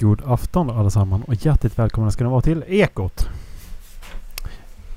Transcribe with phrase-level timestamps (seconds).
[0.00, 3.28] God afton allesammans och hjärtligt välkomna ska ni vara till Ekot.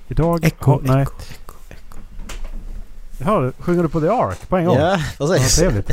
[0.08, 0.44] Idag...
[0.46, 2.00] Echo, har- nej, echo, echo.
[3.24, 3.52] Hör du?
[3.60, 4.78] Sjunger du på The Ark på en gång?
[4.78, 5.56] Ja, precis.
[5.56, 5.90] trevligt.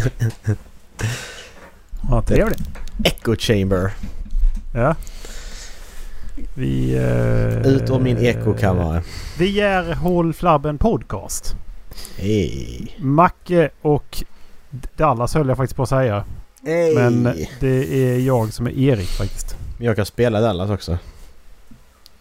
[2.11, 2.61] Ja, trevligt.
[3.05, 3.93] Echo chamber.
[4.75, 4.95] Ja.
[6.55, 6.95] Vi...
[6.97, 9.03] Eh, Ut ur min ekokammare.
[9.39, 11.57] Vi är Håll Flabben Podcast.
[12.19, 12.97] Hej.
[12.99, 14.25] Macke och
[14.97, 16.25] Dallas höll jag faktiskt på att säga.
[16.67, 16.95] Hej.
[16.95, 17.23] Men
[17.61, 19.57] det är jag som är Erik faktiskt.
[19.79, 20.99] Jag kan spela Dallas också.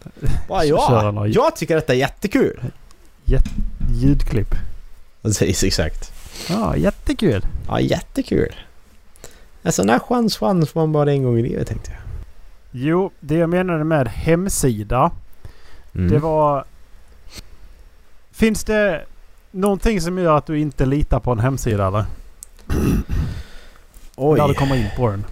[0.48, 1.12] Bara Köra ja.
[1.12, 2.64] några- Jag tycker detta är jättekul.
[3.94, 4.56] Ljudklipp.
[5.22, 6.12] Precis, exakt.
[6.50, 7.46] Ja, jättekul.
[7.68, 8.56] Ja, jättekul.
[9.64, 12.00] En sån där chans, chans får man bara en gång i livet tänkte jag.
[12.72, 15.12] Jo, det jag menade med hemsida.
[15.96, 16.10] Mm.
[16.10, 16.66] Det var...
[18.32, 19.04] Finns det
[19.52, 22.06] någonting som gör att du inte litar på en hemsida eller?
[24.16, 24.40] Oj.
[24.40, 25.26] När du kommer in på den.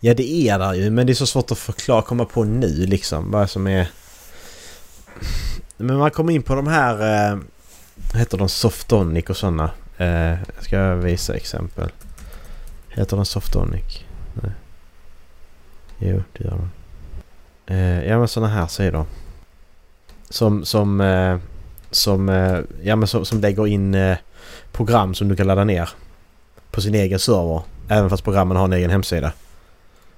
[0.00, 2.86] Ja det är det ju men det är så svårt att förklara, komma på nu
[2.86, 3.88] liksom vad som är...
[5.76, 7.30] Men man kommer in på de här...
[7.32, 7.38] Eh,
[8.14, 8.48] heter de?
[8.48, 9.70] Softonic och sådana.
[9.96, 11.90] Eh, jag ska visa exempel.
[12.88, 14.04] Heter de Softonic?
[14.34, 14.52] Nej.
[15.98, 16.70] Jo det gör de.
[17.74, 19.06] Eh, ja men sådana här sidor.
[20.30, 20.64] Som...
[20.64, 21.00] Som...
[21.00, 21.38] Eh,
[21.90, 24.16] som, eh, ja, men som, som lägger in eh,
[24.72, 25.88] program som du kan ladda ner.
[26.70, 27.62] På sin egen server.
[27.88, 29.32] Även fast programmen har en egen hemsida.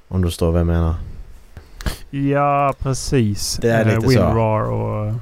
[0.08, 0.94] Om du förstår vad jag menar.
[2.10, 3.58] Ja, precis.
[3.62, 4.08] Det är Eh, lite så.
[4.08, 5.06] WinRAR och...
[5.08, 5.14] och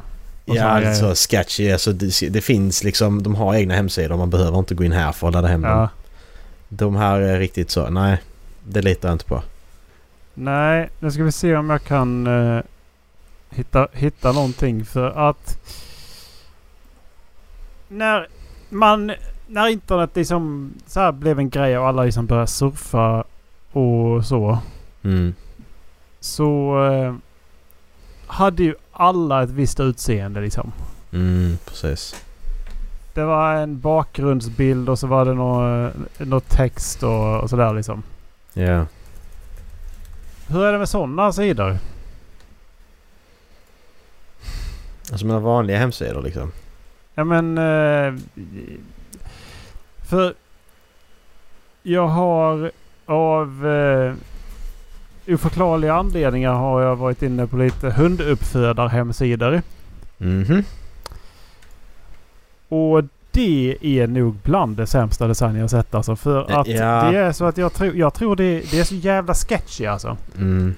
[0.47, 1.73] såna Ja, lite så sketchy.
[1.73, 4.17] Alltså det, det finns liksom, de har egna hemsidor.
[4.17, 5.71] Man behöver inte gå in här för att ladda hem dem.
[5.71, 5.89] Ja.
[6.69, 8.23] De här är riktigt så, nej.
[8.69, 9.43] Det litar jag inte på.
[10.35, 12.63] Nej, nu ska vi se om jag kan eh,
[13.51, 15.59] hitta, hitta någonting för att...
[17.89, 18.29] När
[18.69, 19.13] man...
[19.47, 23.25] När internet liksom så här blev en grej och alla liksom började surfa
[23.73, 24.59] och så.
[25.03, 25.35] Mm.
[26.21, 27.15] Så eh,
[28.27, 30.73] hade ju alla ett visst utseende liksom.
[31.13, 32.25] Mm, precis.
[33.15, 35.35] Det var en bakgrundsbild och så var det
[36.25, 38.03] något text och, och sådär liksom.
[38.53, 38.87] Ja.
[40.49, 41.79] Hur är det med sådana sidor?
[45.11, 46.53] Alltså mina vanliga hemsidor liksom.
[47.15, 47.59] Ja men...
[47.59, 48.21] Eh,
[50.07, 50.35] för...
[51.83, 52.71] Jag har
[53.07, 54.15] av eh,
[55.35, 59.63] oförklarliga anledningar har jag varit inne på lite hunduppfödarhemsidor.
[60.19, 60.65] Mhm.
[62.69, 66.17] Och det är nog bland det sämsta design jag sett alltså.
[66.17, 67.11] För att ja.
[67.11, 70.17] det är så att jag, tror jag tror det, det är så jävla sketchy alltså.
[70.39, 70.75] Mm.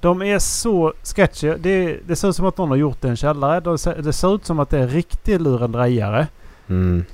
[0.00, 1.54] De är så sketchy.
[1.58, 3.60] Det, det ser ut som att någon har gjort det i en källare.
[3.60, 6.26] Det ser, det ser ut som att det är riktig lurendrejare.
[6.68, 7.04] Mm.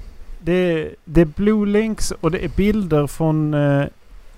[0.43, 3.85] Det, det är blue links och det är bilder från, eh,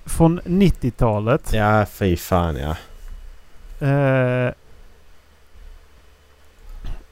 [0.05, 1.49] från 90-talet.
[1.53, 2.75] Ja, fy fan ja.
[3.87, 4.53] Eh,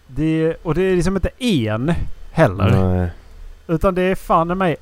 [0.07, 1.93] det, och det är liksom inte en
[2.31, 2.69] heller.
[2.95, 3.09] Nej.
[3.67, 4.75] Utan det är fan i mig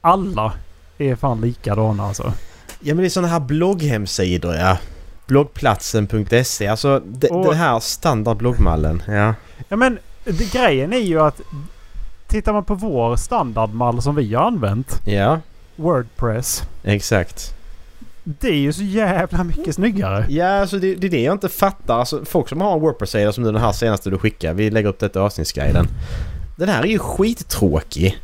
[0.00, 0.52] alla
[0.98, 2.32] är fan likadana alltså.
[2.80, 4.78] Ja men det är sådana här blogghemsidor ja.
[5.26, 6.66] Bloggplatsen.se.
[6.66, 9.02] Alltså det, Och- den här standard bloggmallen.
[9.08, 9.34] Ja.
[9.68, 11.40] Ja men det, grejen är ju att
[12.36, 15.00] tittar man på vår standardmall som vi har använt.
[15.04, 15.40] Ja,
[15.76, 16.62] Wordpress.
[16.82, 17.52] exakt.
[18.24, 20.26] Det är ju så jävla mycket snyggare.
[20.28, 21.98] Ja, alltså det, det är det jag inte fattar.
[21.98, 24.54] Alltså, folk som har en Wordpress-sida som den här senaste du skickar.
[24.54, 25.86] Vi lägger upp detta i avsnittsguiden.
[26.56, 28.18] Den här är ju skittråkig.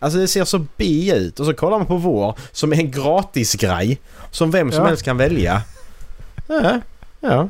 [0.00, 2.90] Alltså det ser så B ut och så kollar man på vår som är en
[2.90, 4.00] gratisgrej.
[4.30, 4.86] Som vem som Ja.
[4.88, 5.62] helst kan välja.
[6.48, 6.80] Ja,
[7.20, 7.48] ja.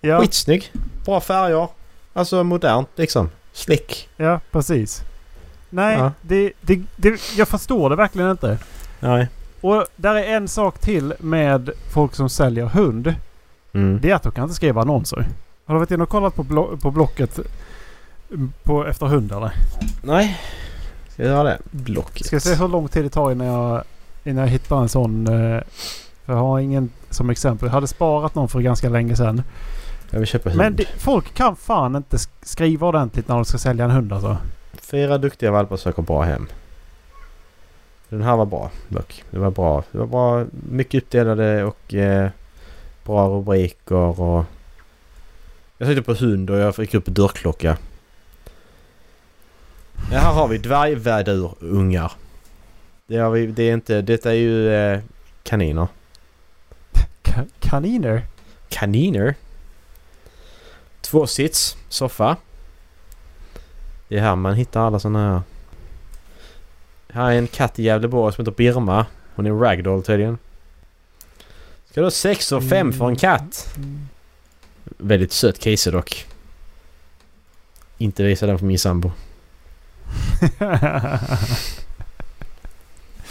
[0.00, 0.72] Ja, Skitsnygg.
[1.04, 1.68] Bra färger.
[2.12, 3.30] Alltså modernt liksom.
[3.58, 4.08] Slick.
[4.16, 5.02] ja precis.
[5.70, 6.12] Nej, Ja.
[6.22, 8.58] det, det, det, jag förstår det verkligen inte.
[9.00, 9.28] Nej.
[9.60, 13.14] Och där är en sak till med folk som säljer hund.
[13.72, 14.00] Mm.
[14.02, 15.26] Det är att de kan inte skriva annonser.
[15.66, 17.38] Har du varit inne och kollat på, blo- på Blocket
[18.62, 19.52] på, efter hund eller?
[20.02, 20.40] Nej.
[21.08, 21.58] Ska jag göra det?
[21.70, 22.26] Blocket.
[22.26, 23.82] Ska se hur lång tid det tar innan jag,
[24.24, 25.26] innan jag hittar en sån.
[25.26, 25.60] eh,
[26.24, 27.66] För jag har ingen som exempel.
[27.66, 29.42] Jag hade sparat någon för ganska länge sedan.
[30.10, 30.58] Jag vill köpa hund.
[30.58, 34.12] Men det, folk kan fan inte sk- skriva ordentligt när de ska sälja en hund
[34.12, 34.36] alltså.
[34.74, 36.46] Fyra duktiga valpar söker bra hem.
[38.08, 39.24] Den här var bra dock.
[39.30, 39.84] Det var bra.
[39.92, 40.44] Det var bra.
[40.70, 42.30] Mycket uppdelade och eh,
[43.04, 44.44] bra rubriker och...
[45.78, 47.76] Jag sökte på hund och jag fick upp dörrklocka.
[50.12, 52.12] Ja, här har vi dvärgvädurungar.
[53.06, 54.02] Det, har vi, det är inte...
[54.02, 55.00] Detta är ju eh,
[55.42, 55.88] kaniner.
[57.22, 58.22] Ka- kaniner?
[58.68, 59.34] Kaniner.
[61.10, 62.36] Två sits, soffa.
[64.08, 65.42] Det är här man hittar alla såna här.
[67.12, 69.06] Här är en katt i Gävleborg som heter Birma.
[69.34, 70.38] Hon är ragdoll tydligen.
[71.90, 73.76] Ska du ha 6 och 5 för en katt?
[74.84, 76.26] Väldigt söt case dock.
[77.98, 79.12] Inte visa den för min sambo.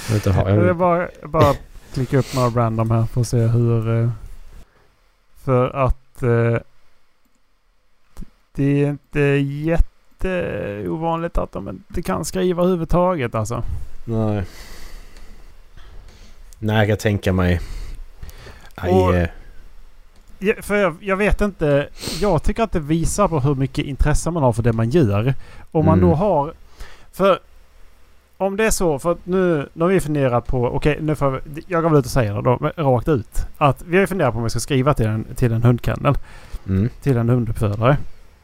[0.07, 0.77] Jag inte, har Jag vill jag...
[0.77, 1.55] bara, bara
[1.93, 4.03] klicka upp några random här för att se hur...
[4.03, 4.09] eh,
[5.43, 6.23] För att...
[8.57, 9.19] Det är inte
[10.19, 13.63] jätteovanligt att de inte kan skriva överhuvudtaget alltså.
[14.05, 14.43] Nej.
[16.59, 17.59] Nej, jag kan tänka mig.
[18.75, 19.27] Aj, Och- eh,
[20.61, 21.87] för jag, jag vet inte.
[22.21, 25.33] Jag tycker att det visar på hur mycket intresse man har för det man gör.
[25.71, 26.09] Om man Mm.
[26.09, 26.53] då har...
[27.11, 27.39] För
[28.37, 31.41] om det är så, för att nu, nu har vi funderat på, okej nu får
[31.45, 33.45] vi, jag går väl ut och säger det då, rakt ut.
[33.57, 36.15] Att vi har funderat på om vi ska skriva till en, till en hundkennel,
[36.67, 37.97] mm, till en hunduppfödare.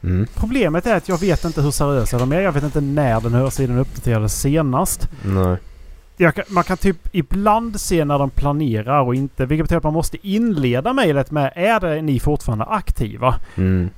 [0.04, 2.42] Mm, Problemet är att jag vet inte hur seriösa de är.
[2.42, 5.10] Jag vet inte när den här sidan uppdaterades senast.
[5.26, 5.58] nej.
[6.18, 9.46] Kan, man kan typ ibland se när de planerar och inte.
[9.46, 13.36] Vilket betyder att man måste inleda mejlet med är det ni fortfarande aktiva?
[13.56, 13.90] Mm,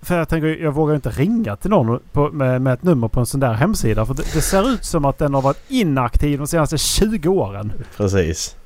[0.00, 3.20] För jag tänker, jag vågar inte ringa till någon på, med, med ett nummer på
[3.20, 4.06] en sån där hemsida.
[4.06, 7.72] För det, det ser ut som att den har varit inaktiv de senaste 20 åren.
[7.96, 8.56] precis.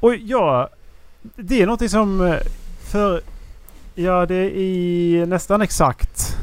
[0.00, 0.68] Och ja,
[1.36, 2.36] det är någonting som eh,
[2.84, 3.20] för...
[3.94, 6.36] Ja, det är i nästan exakt...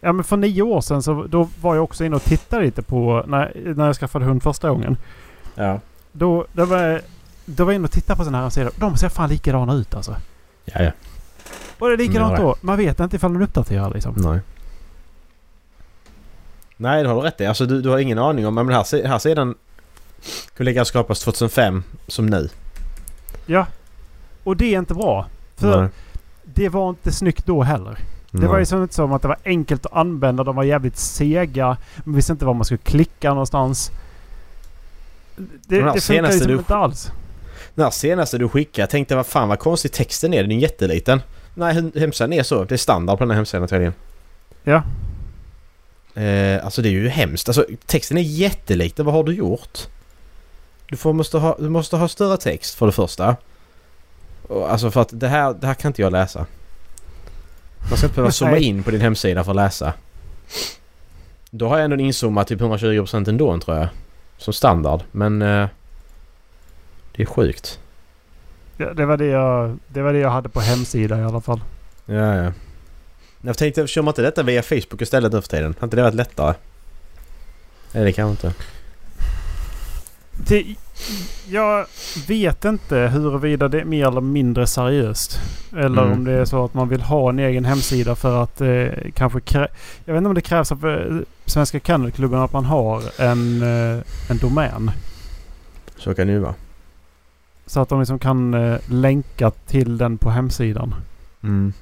[0.00, 2.82] Ja, men för nio år sedan så då var jag också inne och tittade lite
[2.82, 4.96] på när, när jag skaffade hund första gången.
[5.54, 5.80] Ja.
[6.12, 7.00] Då, då, var,
[7.44, 8.72] då var jag inne och tittade på sådana här sidor.
[8.76, 10.16] De ser fan likadana ut alltså.
[10.64, 10.90] Ja, ja.
[11.78, 12.42] Och det är likadant Nej.
[12.42, 12.56] då.
[12.60, 14.14] Man vet inte ifall de uppdaterar liksom.
[14.16, 14.40] Nej.
[16.76, 17.46] Nej, du har rätt i.
[17.46, 18.54] Alltså du, du har ingen aning om...
[18.54, 19.54] Men den här, här sidan
[20.56, 22.48] kunde lika skapas 2005 som nu.
[23.46, 23.66] Ja.
[24.44, 25.26] Och det är inte bra.
[25.56, 25.90] För Nej.
[26.54, 27.98] Det var inte snyggt då heller.
[28.30, 30.44] Det var ju som inte som att det var enkelt att använda.
[30.44, 31.76] De var jävligt sega.
[32.04, 33.90] Man visste inte var man skulle klicka någonstans.
[35.36, 37.10] Det, det funkar senaste liksom du- inte alls.
[37.74, 40.42] Den här senaste du skickade, jag tänkte vad fan vad konstig texten är.
[40.42, 41.20] Den är jätteliten.
[41.54, 42.64] Nej, hem- hemsidan är så.
[42.64, 43.94] Det är standard på den här hemsidan tydligen.
[44.64, 44.82] Ja.
[46.22, 47.48] Eh, alltså det är ju hemskt.
[47.48, 49.06] Alltså texten är jätteliten.
[49.06, 49.78] Vad har du gjort?
[50.86, 53.36] Du, får, måste, ha, du måste ha större text för det första.
[54.52, 56.46] Alltså för att det här, det här kan inte jag läsa.
[57.88, 59.92] Man ska inte behöva zooma in på din hemsida för att läsa.
[61.50, 63.88] Då har jag ändå en inzoomad typ 120% ändå tror jag.
[64.36, 65.00] Som standard.
[65.12, 65.42] Men...
[65.42, 65.68] Eh,
[67.16, 67.80] det är sjukt.
[68.76, 71.60] Det, det, var det, jag, det var det jag hade på hemsidan i alla fall.
[72.06, 72.52] Ja, ja.
[73.40, 75.74] Jag tänkte, kör man inte detta via Facebook istället nu för tiden?
[75.78, 76.54] Har inte det varit lättare?
[77.92, 78.54] Nej, det kan man inte.
[80.48, 80.64] Det,
[81.48, 81.86] jag
[82.28, 85.40] vet inte huruvida det är mer eller mindre seriöst.
[85.72, 86.12] Eller Mm.
[86.12, 89.40] om det är så att man vill ha en egen hemsida för att eh, kanske...
[89.40, 89.68] Krä,
[90.04, 91.16] jag vet inte om det krävs av eh,
[91.46, 94.90] Svenska Kennelklubben att man har en, eh, en domän.
[95.96, 96.54] Så kan det ju vara.
[97.66, 100.94] Så att de liksom kan eh, länka till den på hemsidan.
[101.42, 101.72] Mm.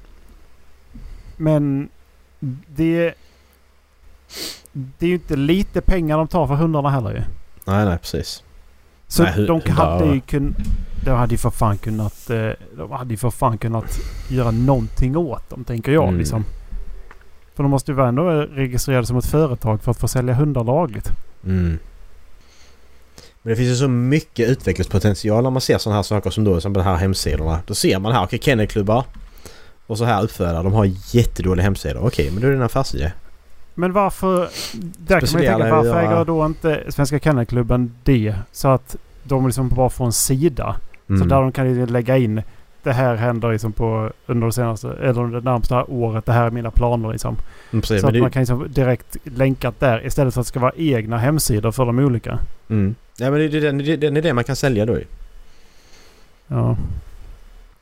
[1.36, 1.88] Men
[2.66, 3.14] det...
[4.72, 7.22] Det är ju inte lite pengar de tar för hundarna heller ju.
[7.64, 8.42] Nej, nej, precis.
[9.10, 10.54] Så Nej, de hade ju kun,
[11.04, 12.30] De hade ju för fan kunnat...
[12.30, 13.98] eh, De hade ju för fan kunnat
[14.28, 16.18] göra någonting åt dem, tänker jag Mm.
[16.18, 16.44] liksom.
[17.54, 20.64] För de måste ju vara ändå registrerade som ett företag för att få sälja hundar
[20.64, 21.10] lagligt.
[21.44, 21.78] Mm.
[23.42, 26.60] Men det finns ju så mycket utvecklingspotential när man ser sådana här saker som då
[26.60, 27.58] som de här hemsidorna.
[27.66, 29.04] Då ser man här, okej, kennelklubbar.
[29.86, 32.06] Och så här uppfödare, de har jättedåliga hemsidor.
[32.06, 33.12] Okej, men då är det en affärsidé.
[33.74, 34.48] Men varför...
[34.98, 38.34] Där kan man ju tänka, varför äger då inte Svenska Kennelklubben det?
[38.52, 38.96] Så att
[39.30, 40.76] de liksom bara får en sida.
[41.06, 41.28] Så Mm.
[41.28, 42.42] där de kan lägga in
[42.82, 46.26] det här händer liksom på under det senaste, eller det närmsta året.
[46.26, 47.36] Det här är mina planer liksom.
[47.72, 50.48] Mm, precis, Så att det, man kan liksom direkt länka där istället för att det
[50.48, 52.38] ska vara egna hemsidor för de olika.
[52.68, 52.94] mm.
[53.18, 55.04] Ja, men det är den, det är den idén man kan sälja då ju.
[56.46, 56.76] Ja.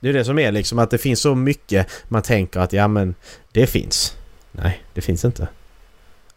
[0.01, 2.89] Det är det som är liksom att det finns så mycket man tänker att ja
[2.89, 3.15] men
[3.53, 4.17] det finns.
[4.53, 5.49] Nej, det finns inte.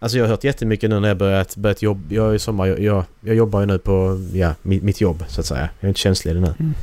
[0.04, 2.02] Alltså jag har hört jättemycket nu när jag börjat, börjat jobba.
[2.16, 5.42] Jag är sommar, jag, jag, jag jobbar ju nu på ja, mitt, mitt jobb så
[5.42, 5.70] att säga.
[5.80, 6.54] Jag är inte tjänstledig nu.
[6.60, 6.74] Mm.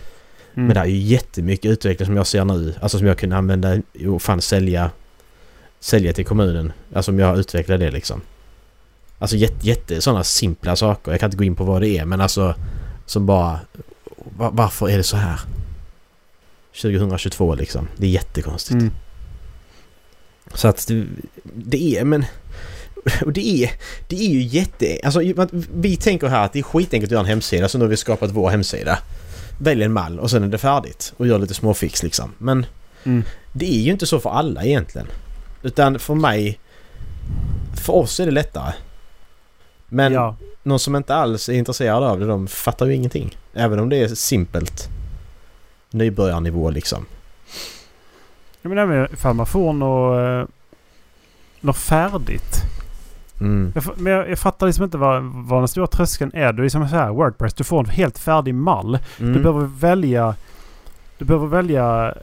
[0.54, 2.74] Men det är ju jättemycket utveckling som jag ser nu.
[2.80, 3.76] Alltså som jag kunde använda
[4.08, 4.90] och fan sälja.
[5.80, 6.72] Sälja till kommunen.
[6.94, 8.20] Alltså om jag utvecklar det liksom.
[9.18, 11.10] Alltså jätte, jätte sådana simpla saker.
[11.10, 12.54] Jag kan inte gå in på vad det är men alltså.
[13.06, 13.60] Som bara.
[14.36, 15.40] va- Varför är det så här?
[16.82, 17.88] 2022 liksom.
[17.96, 18.80] Det är jättekonstigt.
[18.80, 18.90] Mm.
[20.54, 21.06] Så att det,
[21.54, 22.24] det är men...
[23.24, 23.70] Och det är,
[24.08, 25.00] det är ju jätte...
[25.04, 25.20] Alltså
[25.74, 27.96] vi tänker här att det är skitenkelt att göra en hemsida så nu har vi
[27.96, 28.98] skapat vår hemsida.
[29.60, 32.32] Välj en mall och sen är det färdigt och gör lite småfix liksom.
[32.38, 32.66] Men
[33.04, 33.22] Mm.
[33.52, 35.06] det är ju inte så för alla egentligen.
[35.62, 36.58] Utan för mig...
[37.84, 38.72] För oss är det lättare.
[39.88, 40.36] Men ja.
[40.62, 43.36] någon som inte alls är intresserad av det, de fattar ju ingenting.
[43.54, 44.88] Även om det är simpelt.
[45.90, 47.06] Nybörjarnivå liksom.
[48.62, 50.54] Jag menar ifall man får något, eh,
[51.60, 52.62] något färdigt.
[53.40, 53.72] Mm.
[53.74, 56.52] Jag, men jag, jag fattar liksom inte vad, vad den stora tröskeln är.
[56.52, 57.54] Det är som så här Wordpress.
[57.54, 58.98] Du får en helt färdig mall.
[59.20, 59.32] Mm.
[59.32, 60.34] Du behöver välja...
[61.18, 62.14] Du behöver välja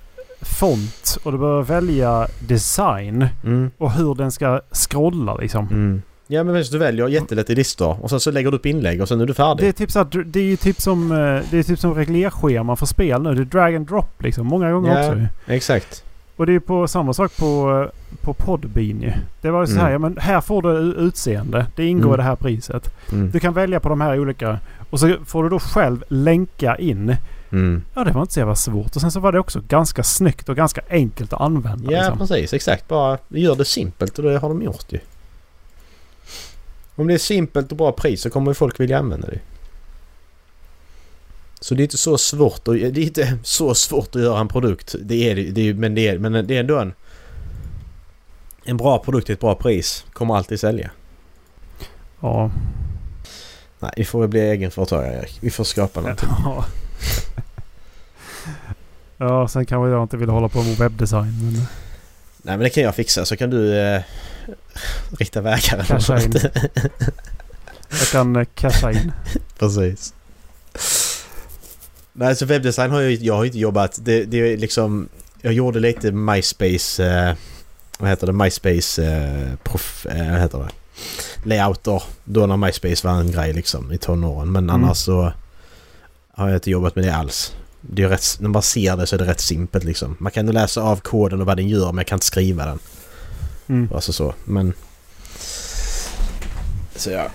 [0.42, 3.72] font och du behöver välja design Mm.
[3.78, 5.68] och hur den ska scrolla liksom.
[5.68, 6.02] Mm.
[6.28, 9.08] Ja men du väljer jättelätt i listor och sen så lägger du upp inlägg och
[9.08, 9.66] sen är du färdig.
[9.66, 11.18] Det är typ så att, det är ju typ som, eh,
[11.52, 13.34] det är typ som reglerschema för spel nu.
[13.36, 14.48] Det är drag and drop liksom.
[14.48, 15.08] Många gånger Ja.
[15.10, 15.22] också.
[15.48, 16.04] Exakt.
[16.38, 17.90] Och det är på samma sak på,
[18.22, 19.06] på Podbean.
[19.42, 19.92] Det var ju så här, Mm.
[19.94, 21.66] ja men här får du utseende.
[21.76, 22.14] Det ingår Mm.
[22.14, 22.94] i det här priset.
[23.12, 23.32] Mm.
[23.32, 24.60] Du kan välja på de här olika.
[24.90, 27.16] Och så får du då själv länka in.
[27.52, 27.84] Mm.
[27.94, 28.96] Ja det var inte så jävla svårt.
[28.96, 31.92] Och sen så var det också ganska snyggt och ganska enkelt att använda.
[31.92, 32.18] Ja liksom.
[32.18, 32.88] precis, exakt.
[32.88, 35.00] Bara gör det simpelt och det har de gjort ju.
[36.96, 39.40] Om det är simpelt och bra pris så kommer ju folk vilja använda det.
[41.66, 44.48] Så det är inte så svårt att, det är inte så svårt att göra en
[44.48, 44.96] produkt.
[45.02, 46.94] Det är det, är, men, det är, men det är ändå en...
[48.64, 50.92] En bra produkt till ett bra pris kommer alltid sälja.
[52.20, 52.52] Ja.
[53.80, 55.38] Nej, vi får väl bli egenföretagare Erik.
[55.42, 56.30] Vi får skapa någonting.
[56.44, 56.66] Ja.
[59.18, 61.40] ja, sen kanske jag inte vill hålla på med webbdesign.
[61.42, 61.54] Men
[62.42, 64.02] Nej men det kan jag fixa så kan du eh,
[65.20, 66.34] rikta vägar Casha in.
[67.90, 69.12] jag kan eh, casha in.
[69.60, 70.14] Precis.
[72.18, 74.00] Nej, så webbdesign har jag, jag har inte jobbat.
[74.02, 75.10] Det, det är liksom...
[75.42, 77.06] Jag gjorde lite MySpace...
[77.06, 77.36] Eh,
[78.00, 78.34] vad heter det?
[78.34, 79.04] MySpace...
[79.04, 80.70] Eh, prof, eh, vad heter det?
[81.50, 82.04] Layouter.
[82.24, 84.52] Då när MySpace var en grej liksom i tonåren.
[84.52, 84.76] Men Mm.
[84.84, 85.34] annars så
[86.32, 87.54] har jag inte jobbat med det alls.
[87.82, 90.16] Det är rätt, när man ser det så är det rätt simpelt liksom.
[90.20, 92.66] Man kan ju läsa av koden och vad den gör men jag kan inte skriva
[92.66, 92.80] den.
[93.68, 93.90] Mm.
[93.96, 94.34] Alltså så.
[94.46, 94.74] Men...
[96.96, 97.28] Så ja.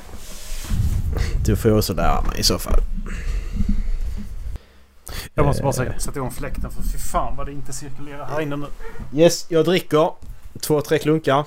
[1.45, 2.81] Du får ju också lära mig i så fall.
[5.41, 8.27] Jag måste bara Eh, säga, sätta igång fläkten för fy fan vad det inte cirkulerar
[8.27, 8.67] här inne nu.
[9.15, 10.13] Yes, jag dricker.
[10.61, 11.45] Två, tre klunkar.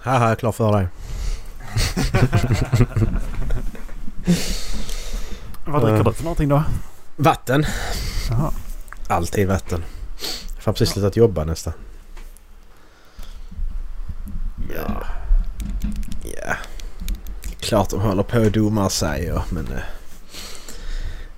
[0.00, 0.88] Här har jag klar för dig.
[5.66, 6.04] Vad dricker Eh.
[6.04, 6.62] du för någonting då?
[7.16, 7.64] Vatten.
[8.30, 8.52] Jaha.
[9.08, 9.84] Alltid vatten.
[10.54, 11.72] Jag får precis slutat jobba nästan.
[14.76, 15.02] Ja.
[16.24, 16.54] Ja.
[17.60, 19.68] Klart de håller på och domar säger men...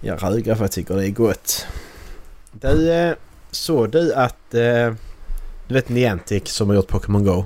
[0.05, 1.67] eh, Jag rögar för jag tycker det är gott.
[2.53, 3.15] Du, eh,
[3.51, 4.55] såg du att...
[4.55, 4.95] eh,
[5.69, 7.45] Du vet Niantic som har gjort Pokémon Go?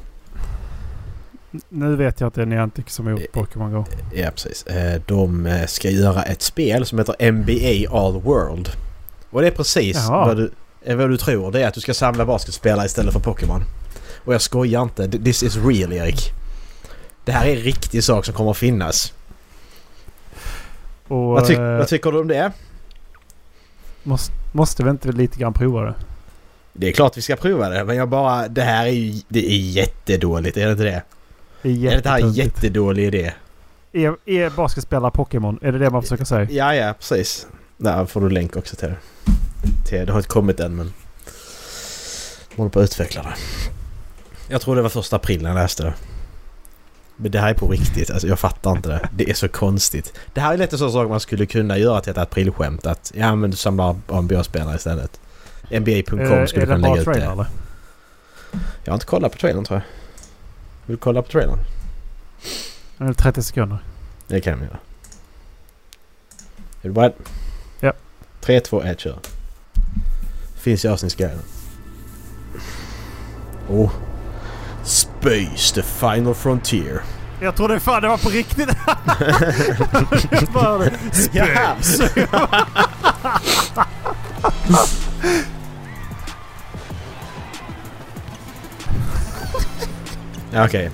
[1.68, 3.84] Nu vet jag att det är Niantic som har gjort Pokémon Go.
[4.14, 4.66] Ja, precis.
[4.66, 8.68] Eh, De eh, ska göra ett spel som heter NBA All World.
[9.30, 10.26] Och det är precis Jaha.
[10.26, 10.50] vad du,
[10.84, 11.52] eh, vad du tror.
[11.52, 13.62] Det är att du ska samla basketspelare istället för Pokémon.
[14.24, 15.08] Och jag skojar inte.
[15.08, 16.32] This is real, Erik.
[17.24, 19.12] Det här är en riktig sak som kommer att finnas.
[21.08, 22.52] Och Vad, ty eh, vad tycker du om det?
[24.02, 25.94] måste, måste vi inte lite grann prova det?
[26.72, 28.48] Det är klart vi ska prova det, men jag bara...
[28.48, 29.22] Det här är ju...
[29.28, 31.02] Det är jättedåligt, är det inte det?
[31.62, 33.32] Det är Är det inte här jättedålig idé?
[33.92, 35.58] Är, är basketspelare Pokémon?
[35.62, 36.46] Är det det man försöker säga?
[36.50, 37.46] Ja, ja, precis.
[37.76, 40.04] Där får du länk också till det.
[40.04, 40.92] Det har inte kommit än men...
[42.50, 43.34] De håller på att utveckla det.
[44.48, 45.94] Jag tror det var första april när jag läste det.
[47.20, 48.10] Men det här är på riktigt.
[48.10, 49.08] Alltså jag fattar inte det.
[49.16, 50.12] Det är så konstigt.
[50.32, 52.86] Det här är lite så sak man skulle kunna göra till ett aprilskämt.
[52.86, 55.20] Att ja men du samlar NBA-spelare istället.
[55.70, 57.32] NBA.com är, skulle är det kunna bara lägga ut trailer det.
[57.32, 57.46] eller?
[58.84, 59.84] Jag har inte kollat på trailern tror jag.
[60.86, 61.58] Vill du kolla på trailern?
[62.98, 63.78] Eller 30 sekunder.
[64.28, 64.78] Det kan vi göra.
[66.82, 67.12] Är du beredd?
[67.80, 67.92] Ja.
[68.40, 69.18] 3, 2, 1, kör.
[70.56, 71.38] Finns i avsnittsguiden.
[73.68, 73.90] Oh.
[75.20, 77.02] Space, the final frontier.
[77.40, 78.68] Jag trodde fan det var på riktigt.
[80.52, 80.90] Bara.
[81.12, 82.10] Space.
[90.56, 90.90] Okej.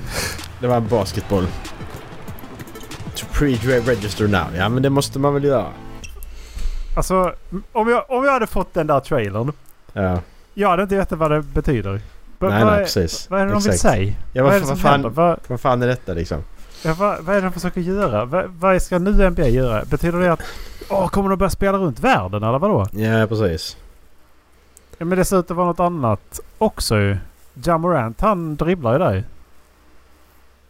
[0.60, 1.46] Det var en basketboll.
[3.14, 4.56] To pre-register now.
[4.56, 5.66] Ja men det måste man väl göra.
[6.96, 7.34] Alltså,
[7.72, 9.52] om jag, om jag hade fått den där trailern.
[9.92, 10.20] Ja.
[10.54, 12.00] Jag hade inte vetat vad det betyder.
[12.44, 13.30] Va- nej nej precis.
[13.30, 14.14] vad är det de vill säga?
[14.32, 16.44] Ja vad vad, vad, fan, Vad, vad fan är detta liksom?
[16.84, 18.24] ja, vad, vad är det de försöker göra?
[18.24, 19.84] Vad, vad ska nu NBA göra?
[19.84, 20.42] Betyder det att...
[20.88, 22.86] Åh, kommer de börja spela runt världen eller vadå?
[22.92, 23.76] Ja precis.
[24.98, 27.16] Ja, men det ser ut att vara något annat också ju.
[27.54, 29.24] Jamorant han dribblar ju där.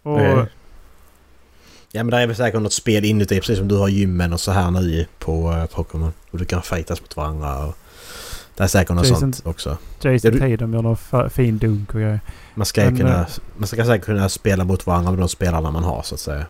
[0.02, 0.48] Och...
[1.90, 4.40] Ja men där är väl säkert något spel inuti precis som du har gymmen och
[4.40, 6.12] så här nu på uh, Pokémon.
[6.30, 7.76] Och du kan fightas mot varandra och
[8.56, 9.76] Det är säkert något Jason- sånt också.
[10.00, 12.20] Jason Ja, Tatum gör någon fin dunk och grejer.
[12.54, 15.70] Man ska, Men, kunna, eh, man ska säkert kunna spela mot varandra med de spelarna
[15.70, 16.46] man har så att säga.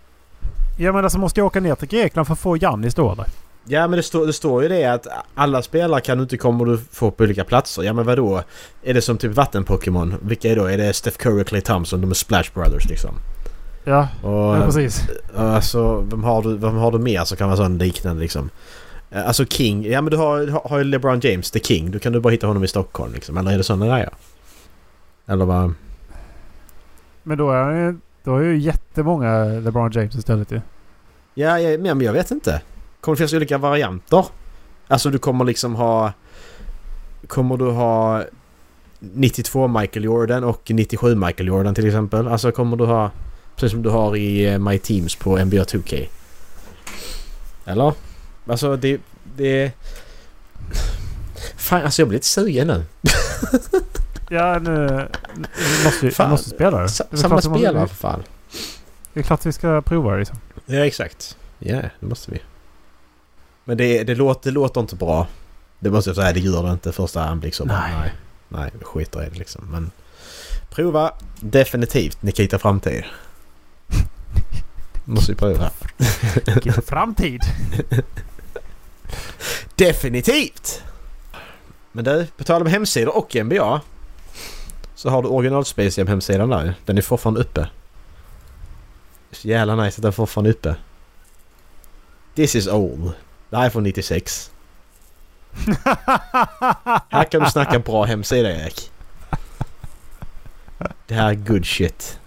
[0.78, 3.26] Ja men alltså måste jag åka ner till Grekland för att få Giannis då eller?
[3.66, 6.60] Ja men det, står det står ju det att alla spelare kan du inte komma
[6.60, 7.82] och du få på olika platser.
[7.82, 8.42] Ja men vadå?
[8.82, 10.14] Är det som typ vatten-Pokémon?
[10.22, 10.64] Vilka är då?
[10.66, 12.00] Är det Steph Curry och Clay Thompson?
[12.00, 13.10] De är Splash Brothers liksom.
[13.84, 15.02] Ja, Och, ja precis.
[15.36, 18.50] Alltså vem har, du, vem har du mer som kan vara sån liknande liksom?
[19.14, 19.84] Eh, Alltså King.
[19.84, 21.90] Ja men du har, har, ju LeBron James, The King.
[21.90, 23.36] Då kan du bara hitta honom i Stockholm liksom.
[23.36, 24.10] Eller är det såna grejer?
[25.26, 25.72] Eller vad?
[27.22, 30.60] Men då är, det- då är ju jättemånga LeBron James istället ju.
[31.34, 32.62] Ja, ja men jag vet inte.
[33.00, 34.24] Kommer det finnas olika varianter?
[34.88, 36.12] Alltså du kommer liksom ha...
[37.26, 38.22] Kommer du ha
[38.98, 42.28] 92 Michael Jordan och 97 Michael Jordan till exempel?
[42.28, 43.10] Alltså kommer du ha...
[43.56, 46.06] Precis som du har i eh, My Teams på NBA 2K.
[47.66, 47.92] Eller?
[48.46, 49.00] Alltså det...
[49.36, 49.72] det
[51.56, 52.84] Fan alltså jag blir lite sugen nu.
[54.30, 55.08] Ja nu...
[55.34, 56.30] Vi måste, vi Fan.
[56.30, 56.88] måste spela det.
[56.88, 58.22] Samma vi spelare för fan.
[59.12, 60.38] Det är klart vi ska prova det liksom.
[60.66, 61.36] Ja exakt.
[61.58, 62.38] Ja det måste vi.
[63.64, 65.26] Men det, det, låter, det låter inte bra.
[65.78, 67.92] Det måste jag säga, det gör det inte första anblick så Nej.
[68.00, 68.12] nej.
[68.48, 69.64] Nej, vi skiter i det liksom.
[69.70, 69.90] Men
[70.70, 73.04] prova definitivt Nikita Framtid.
[75.04, 75.70] Måste vi prova.
[76.46, 77.40] Vilken framtid!
[79.74, 80.82] Definitivt!
[81.92, 83.80] Men du, på tal om hemsidor och NBA.
[84.94, 87.68] Så har du original Space hemsidan där Den är fortfarande uppe.
[89.32, 90.76] Så jävla nice att den är fortfarande uppe.
[92.34, 93.12] This is old.
[93.50, 94.50] Det här är från 96.
[97.08, 98.90] Här kan du snacka bra hemsida Erik.
[101.06, 102.18] Det här är good shit.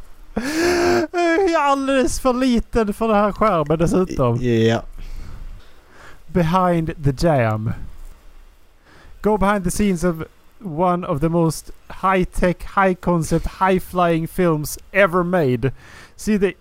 [1.12, 4.41] Jag är alldeles för liten för den här skärmen dessutom.
[4.41, 4.84] Ja.
[6.38, 7.74] Behind the Jam.
[9.24, 10.27] Go behind the scenes of
[10.60, 15.72] one of the most high-tech, high-concept, high-flying films ever made.
[16.15, 16.56] See the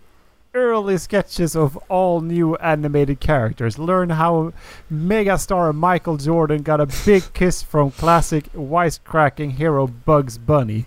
[0.54, 3.78] early sketches of all new animated characters.
[3.78, 4.54] Learn how
[4.90, 10.86] megastar Michael Jordan got a big kiss from classic wisecracking hero Bugs Bunny.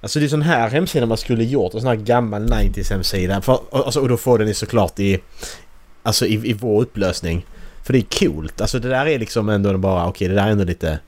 [0.00, 1.74] Alltså det är sån här hemsida man skulle gjort.
[1.74, 3.40] En sån här gammal 90s hemsida.
[3.40, 5.20] För, och, alltså, och då får den ju såklart i...
[6.06, 7.46] Alltså i, i vår upplösning.
[7.82, 8.60] För det är coolt.
[8.60, 10.06] Alltså det där är liksom ändå bara...
[10.08, 10.98] Okej det där är ändå lite...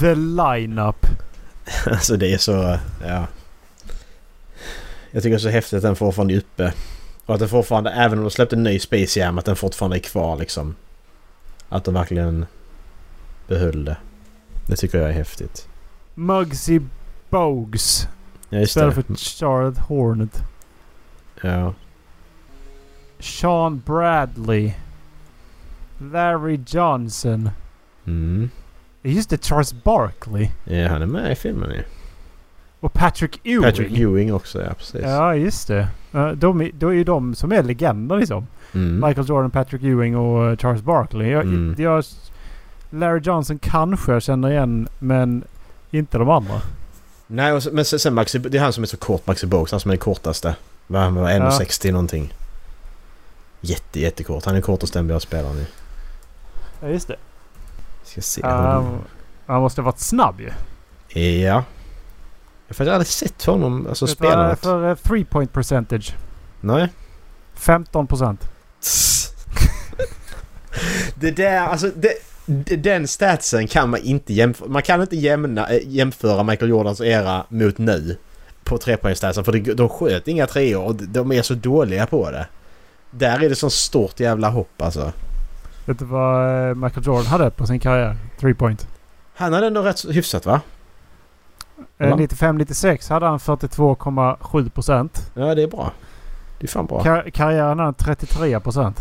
[0.00, 1.06] The lineup.
[1.86, 2.78] Alltså det är så...
[3.06, 3.26] Ja.
[5.10, 6.72] Jag tycker det är så häftigt att den fortfarande är uppe.
[7.26, 9.96] Och att den fortfarande, även om de släppte en ny Space Jam, att den fortfarande
[9.96, 10.76] är kvar liksom.
[11.68, 12.46] Att de verkligen
[13.48, 13.96] behöll det.
[14.66, 15.68] Det tycker jag är häftigt.
[16.14, 16.80] Muggsy
[17.28, 18.08] Bogues.
[18.48, 19.02] Ja just Istället det.
[19.02, 20.42] för Charlotte Hornet.
[21.42, 21.74] Ja.
[23.20, 24.72] Sean Bradley.
[25.98, 27.50] Larry Johnson.
[28.06, 28.50] Mm.
[29.02, 30.48] Just det, Charles Barkley.
[30.64, 31.82] Ja han är med i filmen ju.
[32.80, 33.62] Och Patrick Ewing.
[33.62, 35.00] Patrick Ewing också ja precis.
[35.02, 35.88] Ja, just det.
[36.10, 38.46] Ja, De, då är ju de som är legender liksom.
[38.74, 39.06] Mm.
[39.08, 41.28] Michael Jordan, Patrick Ewing och eh, Charles Barkley.
[41.30, 41.74] Jag, Mm.
[41.78, 42.04] jag,
[42.90, 45.44] Larry Johnson kanske jag känner igen, men
[45.90, 46.60] inte de andra.
[47.26, 49.70] Nej men sen, sen Maxi, det är han som är så kort Maxi Bogues.
[49.70, 50.54] Han som är den kortaste.
[50.92, 52.32] Han var 1,60 någonting.
[53.60, 54.44] Jätte jättekort.
[54.44, 55.66] Han är kortaste NBA-spelaren nu.
[56.80, 57.16] Ja, just det.
[58.04, 58.98] Ska se Um,
[59.46, 60.50] han måste ha varit snabb ju.
[61.20, 61.40] Ja.
[61.40, 61.64] Jag har
[62.74, 64.60] faktiskt aldrig sett honom alltså Vet spela något.
[64.60, 66.14] för eh, three point percentage?
[66.60, 66.88] Nej.
[67.54, 68.44] 15 procent.
[71.14, 72.12] det där, alltså det,
[72.76, 74.68] den statsen kan man inte jämföra.
[74.68, 78.16] Man kan inte jämna, äh, jämföra Michael Jordans era mot nu.
[78.64, 82.46] På trepoängsstatsen för de sköt inga treor och de är så dåliga på det.
[83.10, 85.12] Där är det så stort jävla hopp alltså.
[85.86, 88.16] Vet du vad eh, Michael Jordan hade på sin karriär?
[88.40, 88.88] Three point.
[89.34, 90.60] Han hade ändå rätt hyfsat va?
[91.98, 92.16] Eh, Ja.
[92.16, 95.30] 95-96 hade han 42,7 procent.
[95.34, 95.92] Ja det är bra.
[96.58, 97.02] Det är fan bra.
[97.02, 99.00] Kar- karriären hade han 33 procent.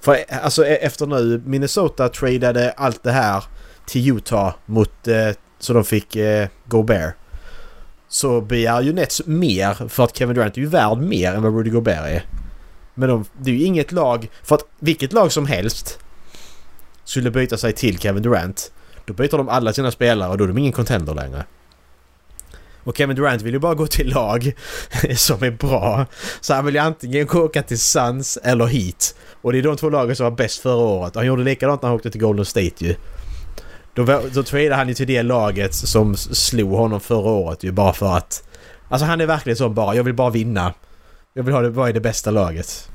[0.02, 3.44] För alltså e- efter nu Minnesota tradade allt det här
[3.86, 5.08] till Utah mot...
[5.08, 7.16] Eh, så de fick eh, Gobert.
[8.08, 11.56] Så begär ju Nets mer för att Kevin Durant är ju värd mer än vad
[11.56, 12.26] Rudy Gobert är.
[12.94, 14.30] Men de, det är ju inget lag...
[14.44, 16.00] För att vilket lag som helst
[17.04, 18.72] skulle byta sig till Kevin Durant.
[19.06, 21.46] Då byter de alla sina spelare och då är de ingen contender längre.
[22.84, 24.54] Och Kevin Durant vill ju bara gå till lag
[25.16, 26.06] som är bra.
[26.42, 29.16] Så han vill ju antingen åka till Suns eller Heat.
[29.42, 31.16] Och det är de två lagen som var bäst förra året.
[31.16, 32.96] Han gjorde likadant när han åkte till Golden State ju.
[33.93, 37.93] Då, då tradade han ju till det laget som slog honom förra året ju bara
[37.93, 38.47] för att...
[38.89, 40.73] Alltså han är verkligen så bara, jag vill bara vinna.
[41.34, 42.89] Jag vill ha det, vara i det bästa laget.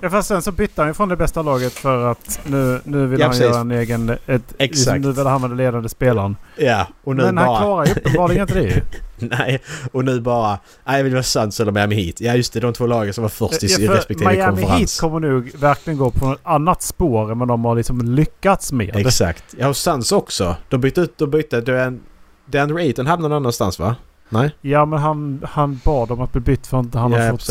[0.00, 3.06] Ja, fast sen så bytte han ju från det bästa laget för att nu, nu
[3.06, 3.46] vill Ja, han precis.
[3.46, 4.16] göra en egen...
[4.26, 5.00] Ett, Exakt.
[5.00, 6.36] Nu vill han vara den ledande spelaren.
[6.56, 7.46] Ja, och nu Men bara...
[7.46, 8.82] han klarar ju uppenbarligen inte det.
[9.38, 9.60] Nej,
[9.92, 10.58] och nu bara...
[10.84, 12.20] Nej, jag vill vara Suns eller Miami Heat.
[12.20, 12.60] Ja, just det.
[12.60, 14.78] De två lagen som var först i, Ja, för respektive Miami konferens.
[14.80, 18.72] Heat kommer nog verkligen gå på ett annat spår än vad de har liksom lyckats
[18.72, 18.96] med.
[18.96, 19.44] Exakt.
[19.58, 20.56] Ja, och Suns också.
[20.68, 21.18] De bytte ut...
[21.18, 21.60] De bytte...
[21.60, 22.00] Dan,
[22.46, 23.96] Dan Ayton hamnade någon annanstans, va?
[24.28, 24.50] Nej?
[24.60, 27.48] Ja men han, han bad om att bli bytt för att han, Ja, har, fått,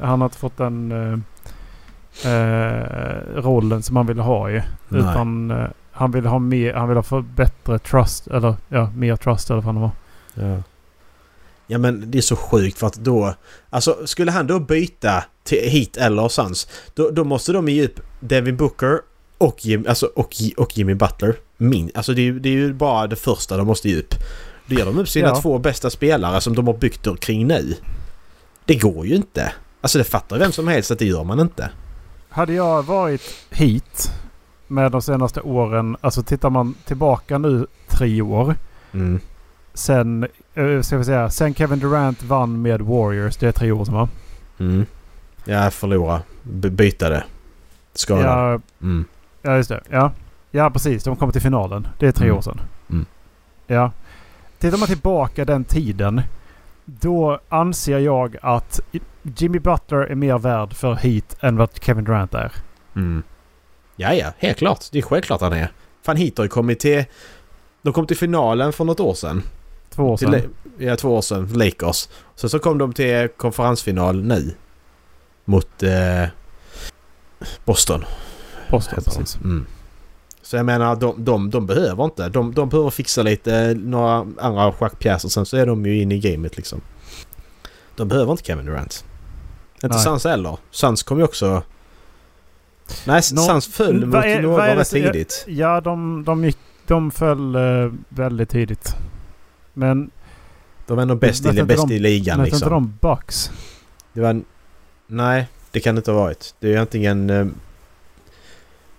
[0.00, 1.18] eh, han har inte fått den eh,
[2.24, 4.62] eh, rollen som han ville ha ju.
[4.88, 5.00] Nej.
[5.00, 8.26] Utan eh, han vill ha mer, han vill ha för bättre trust.
[8.26, 9.90] Eller ja, mer trust eller vad det var.
[10.34, 10.62] Ja.
[11.70, 13.34] Ja, men det är så sjukt för att då...
[13.70, 18.00] Alltså, skulle han då byta till Heat eller Suns, då, då måste de ge upp
[18.20, 19.00] Devin Booker
[19.38, 21.36] och, Jim, alltså, och, och Jimmy Butler.
[21.56, 24.14] Min, alltså det är, det är ju bara det första de måste ge upp.
[24.66, 25.40] Då ger de upp sina Ja.
[25.40, 27.74] två bästa spelare som de har byggt kring nu.
[28.64, 29.52] Det går ju inte.
[29.80, 31.70] Alltså det fattar vem som helst att det gör man inte.
[32.38, 34.12] Hade jag varit hit
[34.66, 35.96] med de senaste åren.
[36.00, 38.54] Alltså tittar man tillbaka nu tre år.
[38.92, 39.20] Mm.
[39.74, 43.36] Sen, eh, ska vi säga, sen Kevin Durant vann med Warriors.
[43.36, 44.08] Det är tre år sedan va?
[44.58, 44.86] Mm.
[45.44, 46.22] Ja, förlora.
[46.42, 47.24] B- byta det.
[47.94, 48.22] Skada.
[48.22, 49.04] Ja, Mm.
[49.42, 49.80] ja, just det.
[49.90, 50.12] Ja.
[50.50, 51.04] ja, precis.
[51.04, 51.88] De kom till finalen.
[51.98, 52.38] Det är tre Mm.
[52.38, 52.60] år sedan.
[52.90, 53.06] Mm.
[53.66, 53.92] Ja.
[54.58, 56.22] Tittar man tillbaka den tiden.
[56.84, 58.80] Då anser jag att
[59.36, 62.52] Jimmy Butler är mer värd för Heat än vad Kevin Durant är.
[62.96, 63.22] Mm.
[63.96, 64.84] Ja, ja, helt klart.
[64.92, 65.72] Det är självklart han är.
[66.02, 67.04] Fan, Heat har ju kommit till...
[67.82, 69.42] De kom till finalen för något år sedan.
[69.90, 70.40] Två år Till, sedan.
[70.78, 71.48] La- ja, två år sedan.
[71.52, 72.08] Lakers.
[72.34, 74.54] Så, så kom de till konferensfinal nu.
[75.44, 76.24] Mot eh,
[77.64, 78.04] Boston.
[78.70, 79.36] Boston, precis.
[79.36, 79.66] Mm.
[80.42, 82.28] Så jag menar, de, de, de behöver inte.
[82.28, 85.28] De, de behöver fixa lite några andra schackpjäser.
[85.28, 86.80] Sen så är de ju inne i gamet liksom.
[87.96, 89.04] De behöver inte Kevin Durant.
[89.82, 89.98] Inte Nej.
[90.04, 90.58] Suns heller.
[90.70, 91.62] Suns kom ju också...
[93.06, 95.44] Nej, Nå- Suns föll mot det rätt tidigt.
[95.48, 98.94] Ja, de, de, gick, de föll eh, väldigt tidigt.
[99.74, 100.10] Men
[100.86, 102.70] De var ändå bäst, i, inte bäst de- i ligan mötte inte liksom.
[102.70, 103.50] de Bucks?
[104.12, 104.42] Det var...
[105.06, 106.54] Nej, det kan det inte ha varit.
[106.60, 107.30] Det är antingen...
[107.30, 107.46] eh,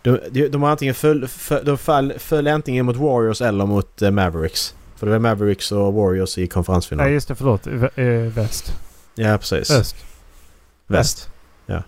[0.01, 4.01] De, de, de har antingen föll, föll, de fall, föll antingen mot Warriors eller mot
[4.01, 4.75] eh, Mavericks.
[4.95, 7.05] För det var Mavericks och Warriors i konferensfinal.
[7.05, 7.35] Nej, just det.
[7.35, 7.65] Förlåt.
[7.67, 8.73] Vä- väst.
[9.15, 9.71] Ja, precis.
[9.71, 9.95] Öst.
[10.97, 11.29] Väst.
[11.65, 11.83] Ja,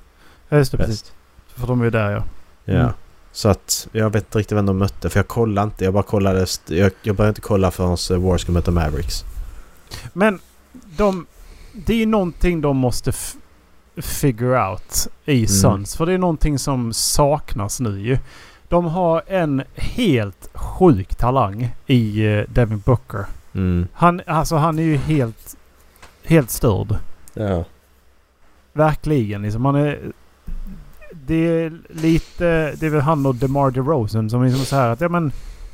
[0.57, 0.77] just det.
[0.77, 0.91] Precis.
[0.93, 1.13] Väst.
[1.55, 2.23] För de är ju där ja.
[2.65, 2.73] Ja.
[2.73, 2.91] Mm.
[3.31, 5.83] Så att jag vet inte riktigt vem de mötte för jag kollade inte.
[5.83, 6.45] Jag bara kollade...
[6.67, 9.23] Jag, jag började inte kolla förrän eh, Warriors skulle möta Mavericks.
[10.13, 10.39] Men
[10.97, 11.25] de...
[11.73, 13.11] Det är ju någonting de måste
[13.97, 15.47] figure out i Mm.
[15.47, 15.95] Suns.
[15.95, 18.17] För det är någonting som saknas nu ju.
[18.67, 23.25] De har en helt sjuk talang i eh, Devin Booker.
[23.53, 23.87] Mm.
[23.93, 25.57] Han, alltså han är ju helt...
[26.23, 26.95] Helt störd.
[27.33, 27.65] Ja.
[28.73, 29.65] Verkligen liksom.
[29.65, 30.11] Han är...
[31.11, 32.75] Det är lite...
[32.79, 35.31] Det är väl han och DeMar DeRozan som liksom så här att ja men...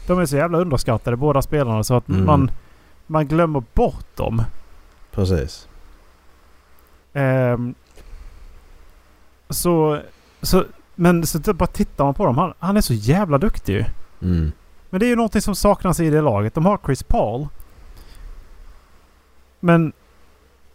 [0.07, 2.25] De är så jävla underskattade båda spelarna så att Mm.
[2.25, 2.51] man...
[3.07, 4.43] Man glömmer bort dem.
[5.11, 5.67] Precis.
[7.13, 7.75] Ehm,
[9.49, 9.99] så...
[10.41, 10.65] Så...
[10.95, 12.37] Men så bara tittar man på dem.
[12.37, 13.85] Han, han är så jävla duktig ju.
[14.21, 14.51] Mm.
[14.89, 16.53] Men det är ju någonting som saknas i det laget.
[16.53, 17.47] De har Chris Paul.
[19.59, 19.91] Men...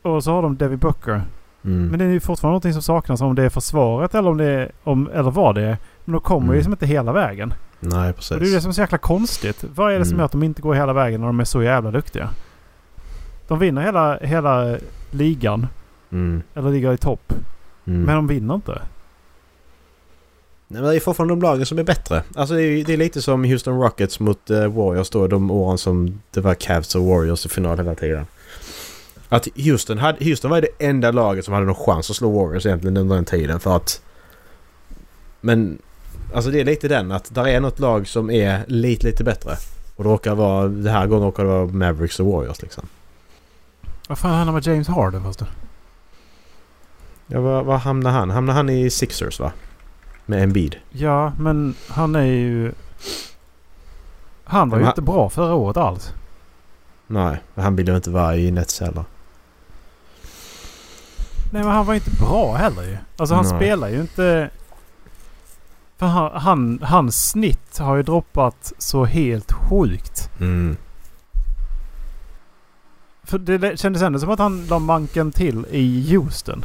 [0.02, 1.22] Och så har de Devin Booker.
[1.64, 1.88] Mm.
[1.88, 4.44] Men det är ju fortfarande någonting som saknas om det är försvaret eller om det
[4.44, 4.70] är...
[4.84, 5.76] Om, eller vad det är.
[6.04, 6.64] Men de kommer ju Mm.
[6.64, 7.54] som inte hela vägen.
[7.80, 8.30] Nej, precis.
[8.30, 9.64] Och det är det som är så jäkla konstigt.
[9.74, 10.18] Vad är det som Mm.
[10.18, 12.28] gör att de inte går hela vägen när de är så jävla duktiga?
[13.48, 14.76] De vinner hela, hela
[15.10, 15.66] ligan.
[16.12, 16.42] Mm.
[16.54, 17.32] Eller ligger i topp.
[17.84, 18.02] Mm.
[18.02, 18.82] Men de vinner inte.
[20.68, 22.22] Nej, men det är fortfarande de lagen som är bättre.
[22.34, 25.26] Alltså det är, det är lite som Houston Rockets mot eh, Warriors då.
[25.26, 28.26] De åren som det var Cavs och Warriors i final hela tiden.
[29.32, 32.66] Att Houston, hade, Houston var det enda laget som hade någon chans att slå Warriors
[32.66, 34.02] egentligen under den tiden för att...
[35.40, 35.78] Men...
[36.34, 39.56] Alltså det är lite den att där är något lag som är lite, lite bättre.
[39.96, 40.68] Och det råkar vara...
[40.68, 42.84] Det här gången råkar det vara Mavericks och Warriors liksom.
[44.08, 45.42] Vad fan hände med James Harden först?
[47.26, 48.30] Ja, var, var hamnar han?
[48.30, 49.52] Hamnar han i Sixers va?
[50.26, 50.76] Med Embiid?
[50.90, 52.72] Ja, men han är ju...
[54.44, 56.12] Han var Men ju han- inte bra förra året alls.
[57.06, 59.04] Nej, han vill ju inte vara i Nets heller.
[61.52, 62.96] Nej, men han var inte bra heller ju.
[63.16, 63.56] Alltså han Nej.
[63.56, 64.50] spelar ju inte...
[65.98, 70.30] För han, han, hans snitt har ju droppat så helt sjukt.
[70.40, 70.76] Mm.
[73.22, 76.64] För det kändes ändå som att han la manken till i Houston.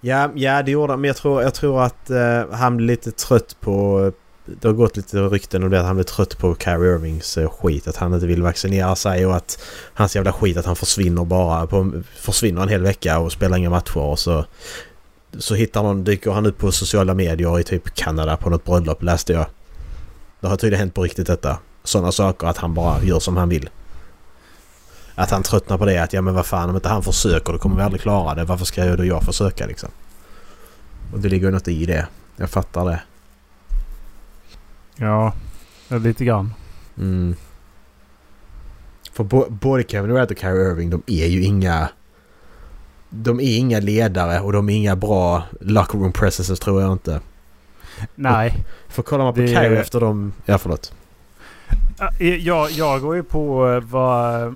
[0.00, 1.00] Ja, ja det gjorde han.
[1.00, 4.12] Men jag tror, jag tror att eh, han blir lite trött på...
[4.60, 7.50] Det har gått lite rykten om det att han blir trött på Carrie Irvings eh,
[7.50, 7.88] skit.
[7.88, 9.62] Att han inte vill vaccinera sig och att
[9.94, 11.66] hans jävla skit att han försvinner bara.
[11.66, 14.44] På, försvinner en hel vecka och spelar inga matcher och så...
[15.38, 19.02] Så hittar någon, dyker han upp på sociala medier i typ Kanada på något bröllop
[19.02, 19.46] läste jag.
[20.40, 21.58] Det har tydligen hänt på riktigt detta.
[21.84, 23.70] Sådana saker att han bara gör som han vill.
[25.14, 27.58] Att han tröttnar på det att ja men vad fan om inte han försöker då
[27.58, 28.44] kommer vi aldrig klara det.
[28.44, 29.88] Varför ska jag då jag försöka liksom?
[31.12, 32.06] Och det ligger ju något i det.
[32.36, 33.00] Jag fattar det.
[35.00, 35.32] Ja,
[35.88, 36.54] lite grann.
[36.98, 37.34] Mm.
[39.12, 41.88] För bo- både Kevin Durant och Kyrie Irving de är ju inga...
[43.10, 47.20] De är inga ledare och de är inga bra locker room presences tror jag inte.
[48.14, 48.54] Nej.
[48.88, 50.32] För kollar man på Det- Kyrie efter dem...
[50.44, 50.92] Ja förlåt.
[52.40, 54.54] Jag, jag går ju på eh, vad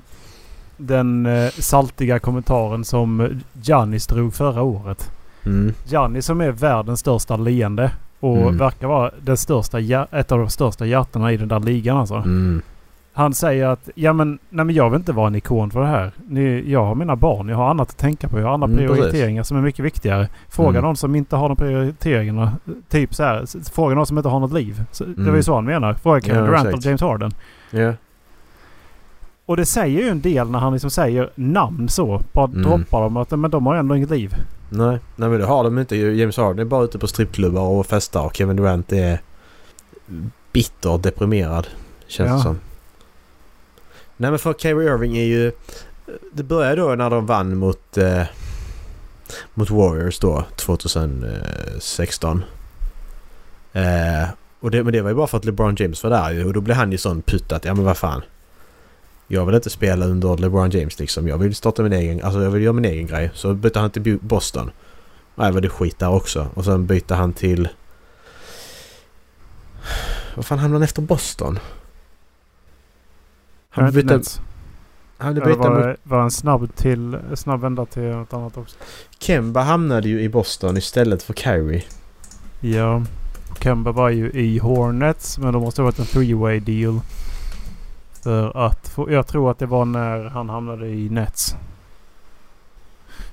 [0.77, 5.11] den eh, saltiga kommentaren som Giannis drog förra året.
[5.45, 6.23] Mm.
[6.23, 7.91] Som är världens största leende
[8.25, 8.59] och Mm.
[8.59, 9.79] verkar vara den största,
[10.11, 12.15] ett av de största hjärtorna i den där ligan alltså.
[12.15, 12.63] Mm.
[13.17, 15.87] Han säger att ja men, nej, men jag vill inte vara en ikon för det
[15.87, 16.13] här.
[16.29, 18.39] Ni, jag har mina barn, jag har annat att tänka på.
[18.41, 20.29] Jag har andra Mm, prioriteringar som är mycket viktigare.
[20.49, 20.83] Fråga Mm.
[20.83, 22.53] någon som inte har de prioriteringarna.
[22.89, 23.71] Typ så här.
[23.75, 24.83] Fråga någon som inte har något liv.
[24.93, 25.43] Så, Det var ju Mm.
[25.43, 25.95] så han menar.
[25.95, 27.31] Fråga Kevin Ja, Durant eller James Harden.
[27.71, 27.93] Ja.
[29.47, 32.23] Och det säger ju en del när han liksom säger namn så.
[32.33, 32.63] Bara Mm.
[32.63, 34.35] droppar dem att men de har ändå inget liv.
[34.69, 35.97] Nej, nej men det har de inte.
[35.97, 39.21] James Harden är bara ute på strippklubbar och festar och Kevin Durant är
[40.53, 41.67] bitter och deprimerad.
[42.07, 42.35] Känns Ja.
[42.37, 42.59] det som.
[44.17, 45.53] Nej men för Kyrie Irving är ju...
[46.33, 47.97] Det började då när de vann mot...
[47.97, 48.23] Eh,
[49.55, 52.45] mot Warriors då 2016.
[53.73, 54.29] Eh,
[54.61, 56.53] och det, men det var ju bara för att LeBron James var där ju och
[56.53, 58.23] då blev han ju sån putt att ja men vad fan.
[59.27, 61.29] Jag vill inte spela under LeBron James liksom.
[61.29, 62.23] Jag vill starta min egen...
[62.23, 63.31] Alltså jag vill göra min egen grej.
[63.35, 64.71] Så bytte han till Boston.
[65.35, 66.49] Nej var det skit där också.
[66.55, 67.69] Och sen bytte han till...
[70.35, 71.59] Vad fan hamnade han efter Boston?
[73.71, 74.21] Han bytte,
[75.19, 75.97] han bytte var, mot...
[76.03, 78.77] var en snabb till snabb vända till något annat också.
[79.19, 81.85] Kemba hamnade ju i Boston istället för Kyrie.
[82.61, 83.03] Ja.
[83.61, 87.01] Kemba var ju i Hornets men då måste det ha varit en three-way deal.
[88.25, 91.57] För att få, jag tror att det var när han hamnade i Nets.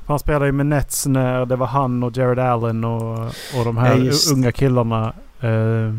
[0.07, 3.77] Han spelade ju med Nets när det var han och Jared Allen och, och de
[3.77, 5.13] här Ja, unga killarna.
[5.39, 5.93] Eh,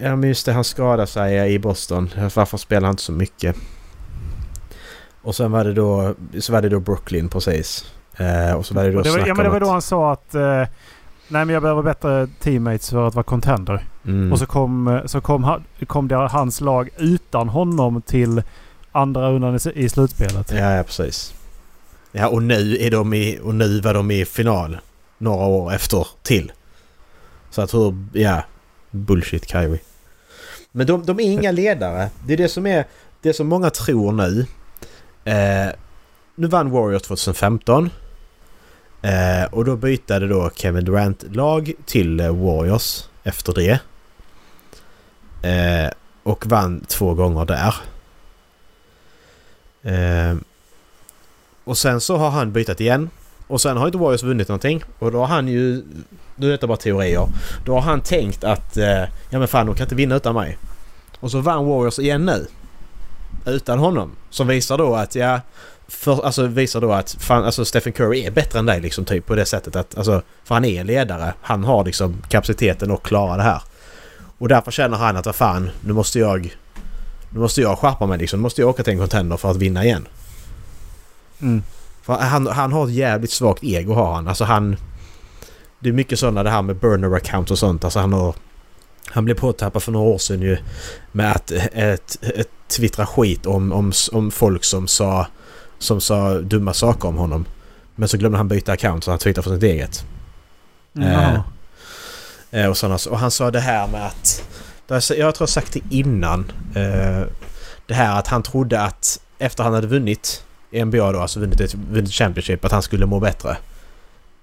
[0.00, 2.10] Ja men just det, han skadade sig i Boston.
[2.34, 3.56] Varför spelade han inte så mycket?
[5.22, 7.92] Och sen var det då, så var det då Brooklyn precis.
[8.16, 9.82] Eh, och så var det då och det var, ja men det var då han
[9.82, 10.62] sa att eh,
[11.28, 13.84] Nej men jag behöver bättre teammates för att vara contender.
[14.04, 14.32] Mm.
[14.32, 18.42] Och så kom, så kom, kom det hans lag utan honom till
[18.92, 20.52] andra rundan i, i slutspelet.
[20.52, 21.34] Ja, ja precis.
[22.12, 24.78] Ja och nu är de i, och nu var de i final.
[25.18, 26.52] Några år efter till.
[27.50, 28.42] Så att hur, ja.
[28.90, 29.80] Bullshit Kyrie.
[30.72, 32.10] Men de, de är inga ledare.
[32.26, 32.84] Det är det som är,
[33.22, 34.46] det som många tror nu.
[35.24, 35.72] Eh,
[36.34, 37.90] nu vann Warriors 2015.
[39.02, 43.80] Eh, och då bytade då Kevin Durant lag till eh, Warriors efter det.
[45.48, 45.90] Eh,
[46.22, 47.74] och vann två gånger där.
[49.82, 50.36] Eh,
[51.64, 53.10] och sen så har han bytt igen.
[53.46, 54.84] Och sen har inte Warriors vunnit någonting.
[54.98, 55.84] Och då har han ju...
[56.36, 57.26] Nu är detta bara teorier.
[57.64, 58.76] Då har han tänkt att...
[58.76, 60.58] Eh, ja men fan de kan inte vinna utan mig.
[61.20, 62.46] Och så vann Warriors igen nu.
[63.46, 64.12] Utan honom.
[64.30, 65.40] Som visar då att ja
[65.88, 69.26] för, alltså visar då att fan, alltså Stephen Curry är bättre än dig liksom typ
[69.26, 71.34] på det sättet att alltså för han är ledare.
[71.40, 73.62] Han har liksom kapaciteten att klara det här.
[74.38, 76.56] Och därför känner han att vad fan nu måste jag
[77.30, 78.40] nu måste jag skärpa mig liksom.
[78.40, 80.08] Nu måste jag åka till en contender för att vinna igen.
[81.40, 81.62] Mm.
[82.06, 84.28] Han, han har ett jävligt svagt ego har han.
[84.28, 84.76] Alltså han...
[85.80, 87.84] Det är mycket sådana det här med burner account och sånt.
[87.84, 88.34] Alltså han har...
[89.06, 90.56] Han blev påtappad för några år sedan ju
[91.12, 95.26] med att ett, ett twittra skit om, om, om folk som sa,
[95.78, 97.44] som sa dumma saker om honom.
[97.94, 100.04] Men så glömde han byta account så han twittrade för sitt eget.
[100.92, 101.42] Jaha.
[102.50, 104.44] Eh, och, sådana, och han sa det här med att...
[104.88, 106.52] har Jag tror jag sagt det innan.
[106.74, 107.26] Eh,
[107.86, 111.74] det här att han trodde att efter han hade vunnit NBA då, alltså vunnit ett
[111.74, 113.56] vunnit Championship, att han skulle må bättre.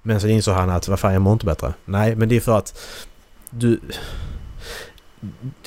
[0.02, 1.74] Men så insåg han att vad fan jag mår inte bättre.
[1.86, 2.80] Nej, men det är för att
[3.50, 3.80] du...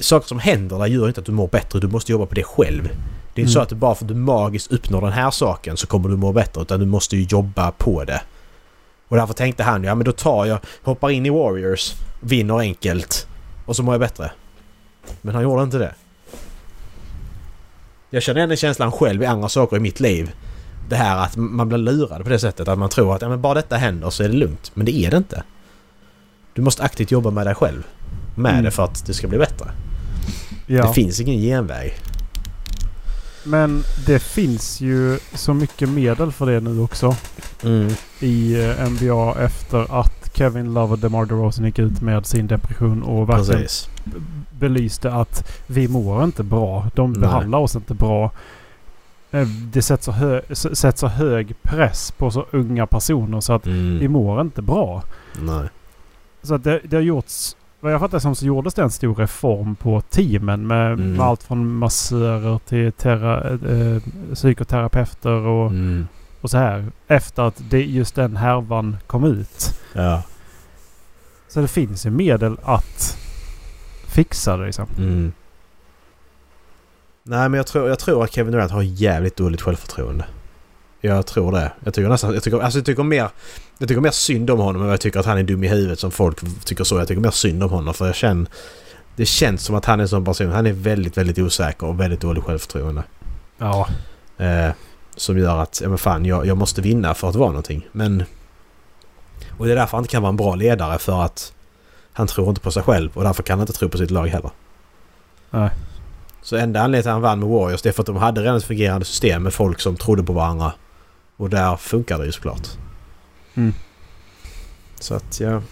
[0.01, 1.81] Saker som händer där gör inte att du mår bättre.
[1.81, 2.89] Du måste jobba på det själv.
[3.39, 3.63] Det är inte så Mm.
[3.63, 6.33] att du bara för att du magiskt uppnår den här saken så kommer du må
[6.33, 6.63] bättre.
[6.63, 8.21] Utan du måste ju jobba på det.
[9.09, 13.27] Och därför tänkte han ja men då tar jag, hoppar in i Warriors, vinner enkelt
[13.67, 14.31] och så mår jag bättre.
[15.23, 15.95] Men han gjorde inte det.
[18.11, 20.31] Jag känner igen den känslan själv i andra saker i mitt liv.
[20.89, 23.41] Det här att man blir lurad på det sättet att man tror att ja, men
[23.41, 24.71] bara detta händer så är det lugnt.
[24.75, 25.43] Men det är det inte.
[26.55, 27.83] Du måste aktivt jobba med dig själv.
[28.37, 28.65] Med Mm.
[28.65, 29.71] det för att det ska bli bättre.
[30.67, 30.87] Ja.
[30.87, 31.95] Det finns ingen genväg.
[33.49, 37.17] Men det finns ju så mycket medel för det nu också.
[37.65, 37.89] Mm.
[38.21, 43.03] i eh, NBA efter att Kevin Love och DeMar DeRozan gick ut med sin depression
[43.03, 43.89] och verkligen Precis.
[44.59, 46.87] belyste att vi mår inte bra.
[46.95, 47.21] De Nej.
[47.21, 48.31] behandlar oss inte bra.
[49.31, 53.67] Eh, Det sätts så, hö sätts så hög press på så unga personer så att
[53.67, 54.13] vi Mm.
[54.13, 55.03] mår inte bra.
[55.41, 55.69] Nej.
[56.43, 57.57] Så att det, det har gjorts...
[57.81, 61.13] Vad jag fattar som så gjordes det en stor reform på teamen med, Mm.
[61.13, 64.03] med allt från massörer till tera, eh,
[64.35, 66.09] psykoterapeuter och, Mm.
[66.41, 66.87] och så här.
[67.09, 69.81] Efter att det, just den härvan kom ut.
[69.93, 70.23] Ja.
[71.49, 73.17] Så det finns ju medel att
[74.07, 74.87] fixa det liksom.
[74.99, 75.33] Mm.
[77.23, 80.25] Nej men jag tror, jag tror att Kevin Durant har jävligt dåligt självförtroende.
[81.01, 81.73] Jag tror det.
[81.85, 82.35] Jag tycker nästan...
[82.35, 83.29] Jag tycker, alltså jag tycker mer...
[83.79, 85.99] Jag tycker mer synd om honom än jag tycker att han är dum i huvudet
[85.99, 86.99] som folk tycker så.
[86.99, 88.47] Jag tycker mer synd om honom för jag känner...
[89.17, 90.53] Det känns som att han är en sån person.
[90.53, 93.03] Han är väldigt, väldigt osäker och väldigt dålig självförtroende.
[93.59, 93.89] Ja.
[94.39, 94.71] Eh,
[95.17, 97.89] som gör att, ja men fan, jag, jag måste vinna för att vara någonting.
[97.93, 98.25] Men...
[99.59, 101.53] Och det är därför han inte kan vara en bra ledare för att
[102.13, 104.27] han tror inte på sig själv och därför kan han inte tro på sitt lag
[104.27, 104.51] heller.
[105.51, 105.71] Nej.
[106.43, 108.41] Så enda anledningen till att han vann med Warriors det är för att de hade
[108.41, 110.73] redan ett fungerande system med folk som trodde på varandra.
[111.39, 112.69] Och där funkar det ju såklart.
[113.55, 113.75] Mm.
[115.01, 115.63] Så att ja...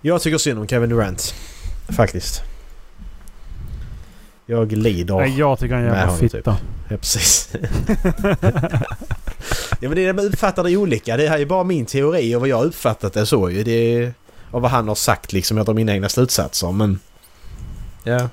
[0.00, 1.34] Jag tycker synd om Kevin Durant.
[1.88, 2.42] Faktiskt.
[4.46, 5.16] Jag lider.
[5.16, 6.56] Nej, jag tycker han är en jävla honom, fitta.
[6.88, 7.48] Ja, precis.
[9.80, 11.16] ja men det är man uppfattar det olika.
[11.16, 13.64] Det här är bara min teori och vad jag har uppfattat det så ju.
[13.64, 14.14] Det är...
[14.50, 15.56] Och vad han har sagt liksom.
[15.56, 16.98] Jag drar mina egna slutsatser men...
[18.04, 18.28] Ja.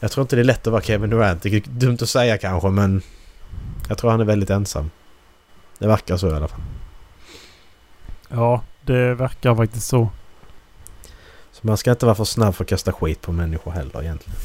[0.00, 1.42] Jag tror inte det är lätt att vara Kevin Durant.
[1.42, 3.02] Det är dumt att säga kanske men...
[3.90, 4.90] Jag tror han är väldigt ensam.
[5.78, 6.60] Det verkar så i alla fall.
[8.28, 10.08] Ja, det verkar faktiskt så.
[11.52, 14.38] Så man ska inte vara för snabb för att kasta skit på människor heller egentligen.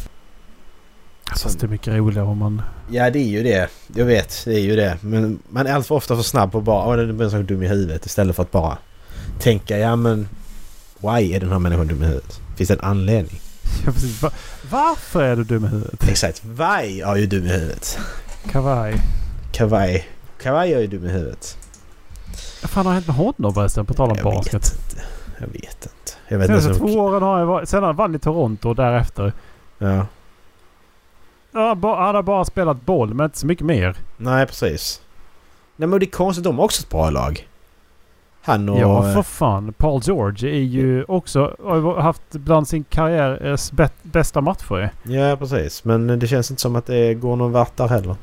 [1.44, 2.62] Fast det är mycket roligare om man...
[2.92, 3.70] Ja det är ju det.
[3.96, 4.98] Jag vet, det är ju det.
[5.02, 7.64] Men man är alltför ofta för snabb på att bara åh den är så dum
[7.64, 8.78] i huvudet istället för att bara
[9.40, 10.30] tänka ja men
[10.98, 12.40] why är den här människan dum i huvudet?
[12.58, 13.40] Finns det en anledning?
[13.86, 14.22] Ja, precis.
[14.24, 14.32] Va-
[14.72, 16.10] Varför är du dum i huvudet?
[16.10, 16.46] Exakt.
[16.46, 18.00] Why är ju dum i huvudet?
[18.52, 19.02] Kavaj.
[19.56, 20.04] Kawaii.
[20.42, 21.58] Kawaii är ju dum i huvudet.
[22.62, 23.86] Vad fan har hänt med honom förresten?
[23.86, 24.54] På tal om Jag basket.
[24.54, 25.04] vet inte.
[25.40, 26.12] Jag vet inte.
[26.28, 27.70] Jag vet Senaste två åren har jag varit...
[27.70, 29.34] Sen han vann i Toronto och därefter.
[29.78, 30.06] Ja.
[31.52, 33.96] Han har bara spelat boll men inte så mycket mer.
[34.18, 35.02] Nej precis.
[35.76, 36.44] Nej men det är konstigt.
[36.44, 37.48] De har också ett bra lag.
[38.42, 38.80] Han och...
[38.80, 39.74] Ja, för fan.
[39.74, 41.56] Paul George är ju också...
[41.64, 44.90] Har haft bland sin karriärs bä- bästa matcher.
[45.04, 45.84] Ja precis.
[45.84, 48.16] Men det känns inte som att det går någon vart där heller.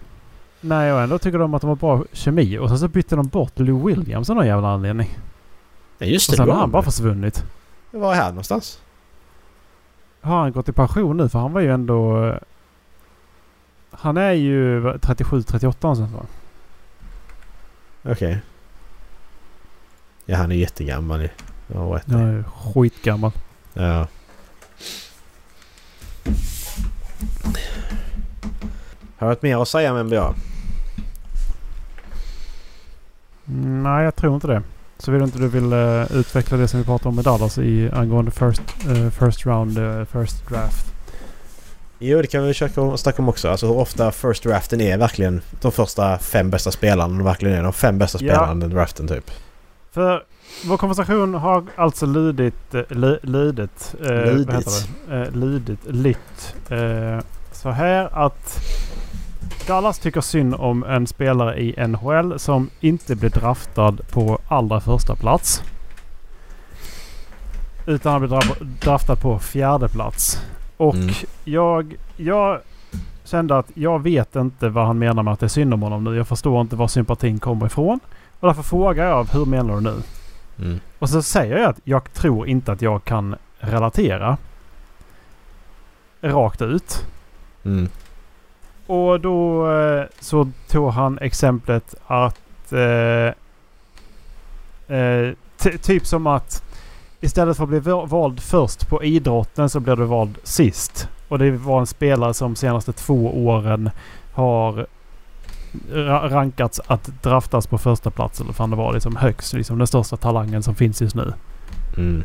[0.64, 2.58] Nej, och ändå tycker de att de har bra kemi.
[2.58, 5.18] Och sen så bytte de bort Lou Williams av någon jävla anledning.
[5.98, 6.36] Ja just Och det.
[6.36, 6.92] sen det har han bara han.
[6.92, 7.44] försvunnit.
[7.90, 8.80] Var är han någonstans?
[10.20, 11.28] Har han gått i pension nu?
[11.28, 12.24] För han var ju ändå...
[12.28, 12.36] eh,
[13.90, 16.26] Han är ju 37-38 någonstans va?
[18.12, 18.38] Okej.
[20.24, 21.20] Ja han är jättegammal.
[21.20, 22.12] Rätt i.
[22.12, 23.32] Jag är skitgammal.
[23.74, 24.06] Ja.
[29.18, 30.34] Har du ett mer att säga om NBA?
[33.48, 34.62] Mm, Nej, jag tror inte det.
[34.98, 37.90] Så vill inte du vill eh, utveckla det som vi pratade om med Dallas i
[37.92, 40.86] angående first, eh, first round, eh, first draft.
[41.98, 43.48] Jo, det kan vi försöka snacka om också.
[43.48, 47.24] Alltså hur ofta first draften är verkligen de första fem bästa spelarna.
[47.24, 48.34] Verkligen är de fem bästa Ja.
[48.34, 49.30] spelarna i draften typ.
[49.92, 50.22] För
[50.66, 52.74] vår konversation har alltså lydit...
[52.74, 53.94] eh, Ly, lydit...
[54.04, 54.48] Eh, Vad Lydit.
[54.50, 54.70] heter
[56.68, 56.76] det?
[56.76, 57.16] Eh.
[57.16, 57.20] Eh,
[57.52, 58.60] så här att
[59.66, 65.14] Dallas tycker synd om en spelare i NHL som inte blir draftad på allra första
[65.16, 65.62] plats.
[67.86, 70.42] Utan han dra- draftad på fjärde plats.
[70.76, 71.14] Och Mm.
[71.44, 72.60] jag, jag
[73.24, 76.04] kände att jag vet inte vad han menar med att det är synd om honom
[76.04, 76.16] nu.
[76.16, 78.00] Jag förstår inte var sympatin kommer ifrån.
[78.40, 80.02] Och därför frågar jag hur menar du nu?
[80.58, 80.80] Mm.
[80.98, 84.36] Och så säger jag att jag tror inte att jag kan relatera.
[86.20, 87.06] Rakt ut.
[87.64, 87.88] Mm.
[88.92, 92.72] Och då eh, så tog han exemplet att...
[92.72, 93.26] Eh,
[94.96, 96.62] eh, ty- typ som att
[97.20, 101.08] istället för att bli va- vald först på idrotten så blir du vald sist.
[101.28, 103.90] Och det var en spelare som senaste två åren
[104.32, 104.86] har
[105.92, 109.52] ra- rankats att draftas på första plats eller fan det var liksom högst.
[109.52, 111.32] Liksom den största talangen som finns just nu.
[111.96, 112.24] Mm.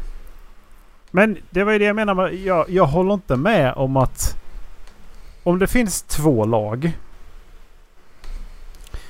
[1.11, 4.38] Men det var ju det jag menar med, jag, jag håller inte med om att
[5.48, 6.98] om det finns två lag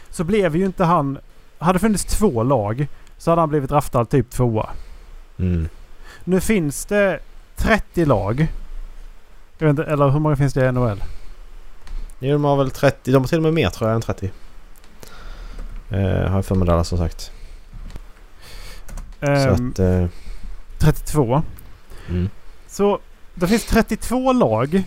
[0.09, 1.17] så blev ju inte han...
[1.59, 4.69] Hade det funnits två lag så hade han blivit draftad typ tvåa.
[5.39, 5.69] Mm.
[6.23, 7.19] Nu finns det
[7.55, 8.47] 30 lag.
[9.57, 11.03] Jag vet inte, eller hur många finns det i NHL?
[12.19, 13.11] Jo, de har väl 30.
[13.11, 14.31] De har till och med mer tror jag än 30.
[15.89, 17.31] Eh, har jag för mig Dallas som sagt.
[19.19, 19.79] Så Ehm, att...
[19.79, 20.05] Eh,
[20.79, 21.41] 32.
[22.09, 22.29] mm.
[22.67, 22.99] Så
[23.33, 24.83] det finns 32 lag.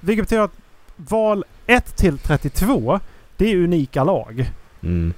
[0.00, 0.63] Vilket betyder att
[0.96, 3.00] val 1 till 32
[3.36, 4.50] det är unika lag.
[4.82, 5.12] Mm.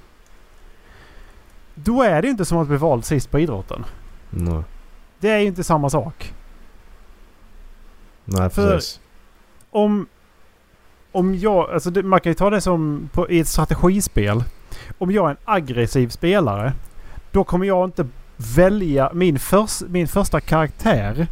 [1.75, 3.85] Då är det ju inte som att bli vald sist på idrotten.
[4.29, 4.63] Nej.
[5.19, 6.33] Det är ju inte samma sak.
[8.25, 8.99] Nej, För- precis.
[9.69, 10.07] Om,
[11.11, 14.43] om jag, alltså det, man kan ju ta det som på, i ett strategispel.
[14.97, 16.73] Om jag är en aggressiv spelare.
[17.31, 18.07] Då kommer jag inte
[18.37, 21.27] välja, min, förs, min första karaktär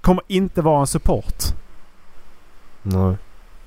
[0.00, 1.42] kommer inte vara en support.
[2.82, 3.16] Nej.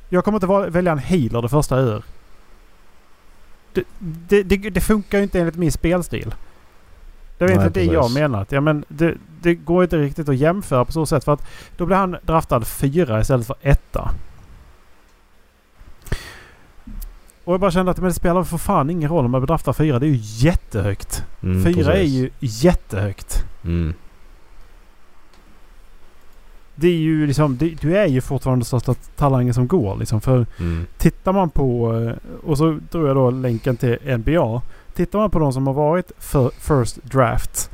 [0.10, 2.04] Jag kommer inte välja en healer det första jag gör.
[3.74, 6.36] Det, det, det, det funkar ju inte enligt min spelstil.
[7.38, 8.16] Det är Nej, inte det jag precis.
[8.18, 8.52] menat.
[8.52, 11.24] Ja, men det, det går inte riktigt att jämföra på så sätt.
[11.24, 11.48] För att
[11.78, 14.12] då blir han draftad fyra istället för etta.
[17.44, 19.74] Och jag bara kände att men det spelar för fan ingen roll om man draftad
[19.74, 20.00] fyra.
[20.00, 21.24] Det är ju jättehögt.
[21.44, 22.14] Mm, fyra är precis.
[22.14, 23.44] ju jättehögt.
[23.64, 23.94] Mm.
[26.80, 30.22] Det är ju liksom, det, du är ju fortfarande största talangen som går liksom.
[30.22, 30.86] För Mm.
[30.98, 34.62] Tittar man på, eh, och så drog jag då länken till NBA.
[34.94, 37.72] Tittar man på de som har varit för first draft.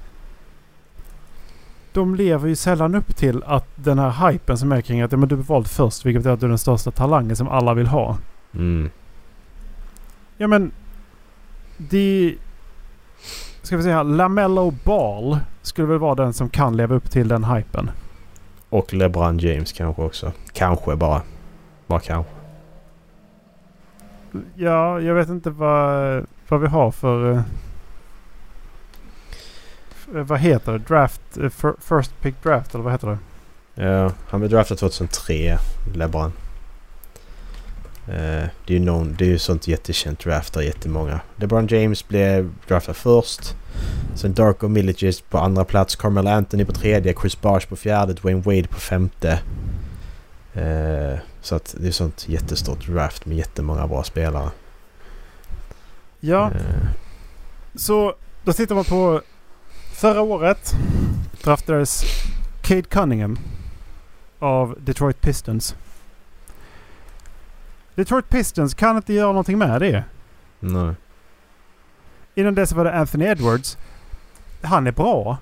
[1.94, 5.18] De lever ju sällan upp till att den här hypen som är kring att ja,
[5.18, 6.06] men du är vald först.
[6.06, 8.18] Vilket betyder att du är den största talangen som alla vill ha.
[8.54, 8.90] Mm.
[10.38, 10.72] Ja men...
[11.78, 12.36] Det...
[13.62, 17.44] Ska vi säga Lamello Ball skulle väl vara den som kan leva upp till den
[17.44, 17.92] hypen.
[18.74, 20.32] Och LeBron James kanske också.
[20.54, 21.22] Kanske bara.
[21.88, 22.32] Bara kanske.
[24.56, 27.32] Ja, jag vet inte vad, vad vi har för...
[27.32, 27.42] eh,
[30.06, 30.78] vad heter det?
[30.78, 31.22] Draft?
[31.38, 33.18] eh, fir- First pick draft eller vad heter det?
[33.84, 35.58] Ja, han blev draftad 2003,
[35.96, 36.32] LeBron.
[38.08, 41.20] Eh, det är någon, det är ju sånt jättekänt draft där jättemånga.
[41.36, 43.56] LeBron James blev draftad först.
[44.16, 48.42] Sen Darko Milicic på andra plats, Carmelo Anthony på tredje, Chris Bosh på fjärde, Dwayne
[48.42, 49.40] Wade på femte.
[50.54, 54.50] Eh, så att det är sånt jättestort draft med jättemånga bra spelare.
[56.20, 56.88] Ja, Eh,
[57.76, 59.22] så då tittar man på
[59.94, 60.72] förra året
[61.44, 62.04] draftades
[62.62, 63.40] Cade Cunningham
[64.40, 65.76] av Detroit Pistons.
[67.96, 70.04] Detroit Pistons kan inte göra någonting med det.
[70.60, 70.94] nej.
[72.36, 73.78] Innan dess var det Anthony Edwards.
[74.62, 75.38] Han är bra.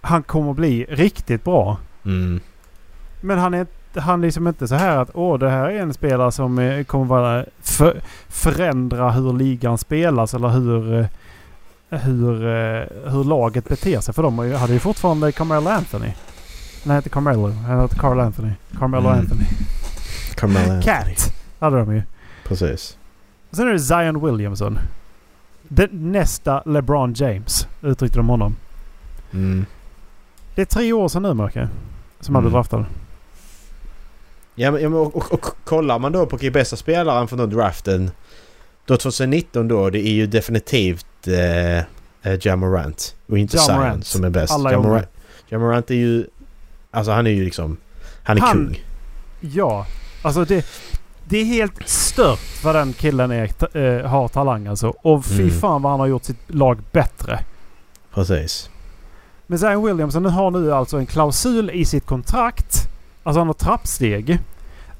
[0.00, 1.78] Han kommer bli riktigt bra.
[2.04, 2.40] Mm,
[3.20, 3.66] Men han är,
[3.96, 7.04] han liksom inte så här att åh det här är en spelare som eh, kommer
[7.04, 11.06] vara för, förändra hur ligan spelas eller hur, eh,
[12.00, 14.14] hur, eh, hur laget beter sig.
[14.14, 16.12] För de hade ju fortfarande Carmelo Anthony.
[16.84, 17.50] Nej, inte Carmelo.
[17.50, 18.50] Han hette Carl Anthony.
[18.78, 19.20] Carmelo Mm.
[19.20, 19.44] Anthony.
[20.34, 20.82] Carmelo Anthony.
[20.82, 21.33] Cat
[21.64, 22.02] hade de ju.
[22.48, 22.98] Precis.
[23.52, 24.78] Sen är det Zion Williamson.
[25.68, 28.56] Den, nästa LeBron James uttryckte de honom.
[29.32, 29.66] Mm.
[30.54, 31.68] Det är tre år sedan nu Mörke.
[32.20, 32.56] Som han blev Mm.
[32.56, 32.86] draftad.
[34.54, 38.10] Ja, men, och, och, och kollar man då på bästa spelaren från den draften.
[38.86, 43.16] Då 2019 då, det är ju definitivt eh, eh, Jamorant.
[43.26, 44.52] Och inte Ja Zion som är bäst.
[44.52, 45.06] Alla Jamorant.
[45.48, 46.26] Jamorant är ju...
[46.90, 47.76] Alltså han är ju liksom...
[48.22, 48.84] Han är Han- kung.
[49.40, 49.86] Ja.
[50.22, 50.66] Alltså det,
[51.28, 54.88] det är helt stört vad den killen är, eh, har talang alltså.
[54.88, 55.54] Och fy Mm.
[55.54, 57.38] fan vad han har gjort sitt lag bättre.
[58.14, 58.70] Precis.
[59.46, 62.88] Men Zion Williamson har nu alltså en klausul i sitt kontrakt.
[63.22, 64.38] Alltså han har trappsteg.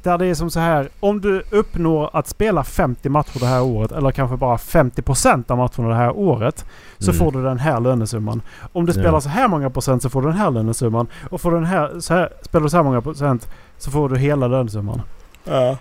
[0.03, 0.89] Där det är som så här.
[1.01, 3.93] Om du uppnår att spela 50 matcher det här året.
[3.93, 6.65] Eller kanske bara 50% av matcherna det här året.
[6.99, 7.19] Så Mm.
[7.19, 8.43] får du den här lönesumman.
[8.73, 9.01] Om du Ja.
[9.03, 11.07] spelar så här många procent så får du den här lönesumman.
[11.31, 13.49] Och får du den här, så här, spelar du så här många procent
[13.79, 15.03] så får du hela lönesumman.
[15.45, 15.77] Ja.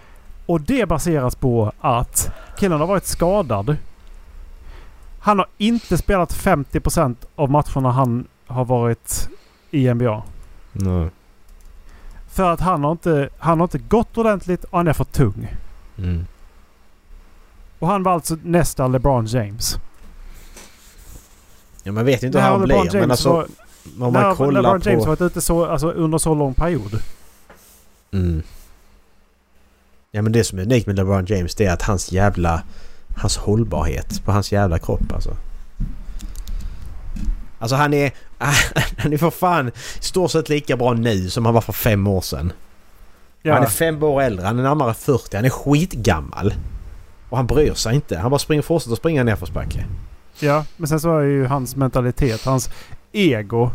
[0.46, 3.78] Och det baseras på att killen har varit skadad.
[5.20, 9.30] Han har inte spelat 50% av matcherna han har varit
[9.72, 10.24] i NBA.
[10.72, 11.10] Nej.
[12.28, 15.56] För att han har inte, han har inte gått ordentligt och han är för tung.
[15.98, 16.26] Mm.
[17.80, 19.78] Och han var alltså nästa LeBron James.
[21.84, 22.76] Ja, man vet ju inte hur han har blir.
[22.76, 23.50] LeBron Men James, alltså var, om
[23.98, 25.10] när man har kollar LeBron James på...
[25.10, 27.02] varit ute så, alltså, under så lång period.
[28.12, 28.44] Mm.
[30.16, 32.64] Ja men det som är unikt med LeBron James det är att hans jävla...
[33.18, 35.38] Hans hållbarhet på hans jävla kropp alltså.
[37.59, 38.11] Alltså han är...
[38.97, 42.07] Han är för fan i stort sett lika bra nu som han var för fem
[42.07, 42.51] år sedan.
[43.41, 46.53] Ja, Han är fem år äldre, han är närmare 40, han är skitgammal.
[47.30, 48.18] Och han bryr sig inte.
[48.18, 49.86] Han bara springer, fortsätter springa nerförsbacke.
[50.39, 52.70] ja, men sen så är ju hans mentalitet, hans
[53.11, 53.72] ego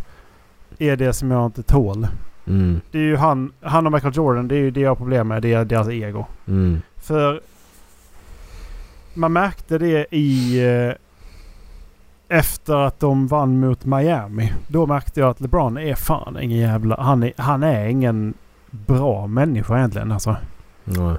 [0.78, 2.07] är det som jag inte tål.
[2.49, 2.80] Mm.
[2.90, 5.28] Det är ju han, han och Michael Jordan, det är ju det jag har problem
[5.28, 5.42] med.
[5.42, 6.26] Det är deras ego.
[6.46, 6.80] Mm.
[6.96, 7.40] För
[9.14, 10.59] man märkte det i...
[10.66, 10.94] Eh,
[12.30, 14.53] efter att de vann mot Miami.
[14.68, 16.96] Då märkte jag att LeBron är fan ingen jävla...
[17.01, 18.34] Han är, han är ingen
[18.70, 20.36] bra människa egentligen alltså.
[20.84, 21.16] Nej.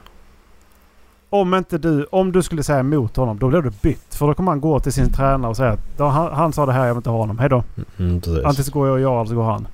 [1.30, 2.06] Om inte du...
[2.12, 4.16] Om du skulle säga emot honom, då blir du bytt.
[4.16, 6.66] För då kommer han gå till sin tränare och säga att "Ja, han, han sa
[6.66, 7.40] det här, jag vill inte ha honom.
[7.40, 7.64] Hej då.
[7.98, 8.16] Mm.
[8.16, 9.68] Antingen så går jag och jag eller så går han.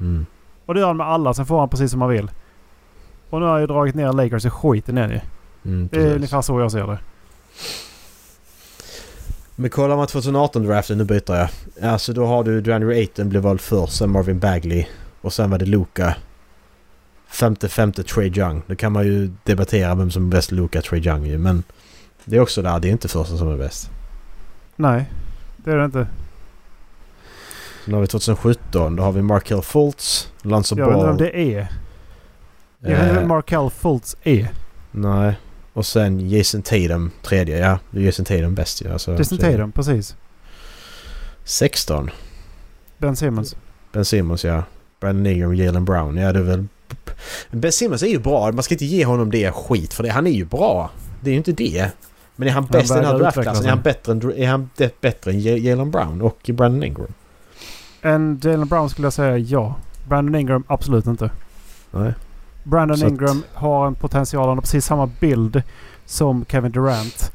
[0.00, 0.26] Mm.
[0.66, 1.34] Och det gör han med alla.
[1.34, 2.30] Sen får han precis som han vill.
[3.30, 5.20] Och nu har han ju dragit ner Lakers i skiten ner ju.
[5.70, 6.98] Mm, Det är ungefär så jag ser det.
[9.56, 11.48] Men kollar man 2018-draften, nu byter jag.
[11.90, 14.86] Alltså då har du DeAndre Ayton blev vald först, sen Marvin Bagley
[15.20, 16.14] och sen var det Luka.
[17.28, 18.62] Femte, femte Trey Young.
[18.66, 21.38] Då kan man ju debattera vem som är bäst, Luka Trey Young ju.
[21.38, 21.62] Men
[22.24, 23.90] det är också där, det är inte första som är bäst.
[24.76, 25.10] Nej,
[25.56, 26.06] det är det inte.
[27.86, 31.16] Sen har vi 2017, då har vi Markel Fultz, Lonzo Jag vet inte Ball.
[31.16, 31.68] det är.
[32.80, 34.48] Jag vet inte vem Eh, Markel Fultz är.
[34.90, 35.34] nej.
[35.72, 37.58] Och sen Jason Tatum, tredje.
[37.58, 38.92] Ja, Jason Tatum bäst ju.
[38.92, 39.38] Alltså, Jason.
[39.38, 40.16] Tatum, precis.
[41.44, 42.10] 16.
[42.98, 43.56] Ben Simmons.
[43.92, 44.62] Ben Simmons ja.
[45.00, 46.16] Brandon Ingram och Jalen Brown.
[46.16, 46.66] Ja det är väl...
[47.50, 48.52] Ben Simmons är ju bra.
[48.52, 50.10] Man ska inte ge honom det skit för det.
[50.10, 50.90] Han är ju bra.
[51.20, 51.90] Det är ju inte det.
[52.36, 53.64] Men är han bäst i den här draftklassen?
[53.66, 54.70] Är han bättre än, är han
[55.00, 57.06] bättre än Ja- Jalen Brown och Brandon Ingram?
[58.06, 59.74] En Jalen Brown skulle jag säga ja.
[60.08, 61.30] Brandon Ingram absolut inte.
[61.90, 62.14] Nej.
[62.64, 64.48] Brandon Så att- Ingram har en potential.
[64.48, 65.62] Han har precis samma bild
[66.04, 67.32] som Kevin Durant.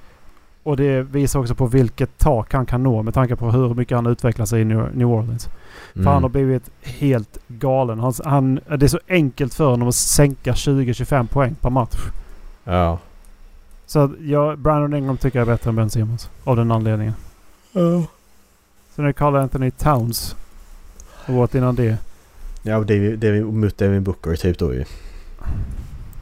[0.63, 3.95] Och det visar också på vilket tak han kan nå med tanke på hur mycket
[3.95, 5.49] han utvecklar sig i New Orleans.
[5.95, 6.05] Mm.
[6.05, 7.99] För han har blivit helt galen.
[7.99, 11.97] Han, han, det är så enkelt för honom att sänka 20-25 poäng per match.
[12.63, 12.99] Ja.
[13.85, 16.29] Så att jag, Brandon Ingram tycker jag är bättre än Ben Simmons.
[16.43, 17.13] Av den anledningen.
[18.95, 20.35] Sen är det Carl Anthony Towns.
[21.31, 21.97] Året innan det.
[22.63, 24.85] Ja, och David, David, mot David Booker typ då ju.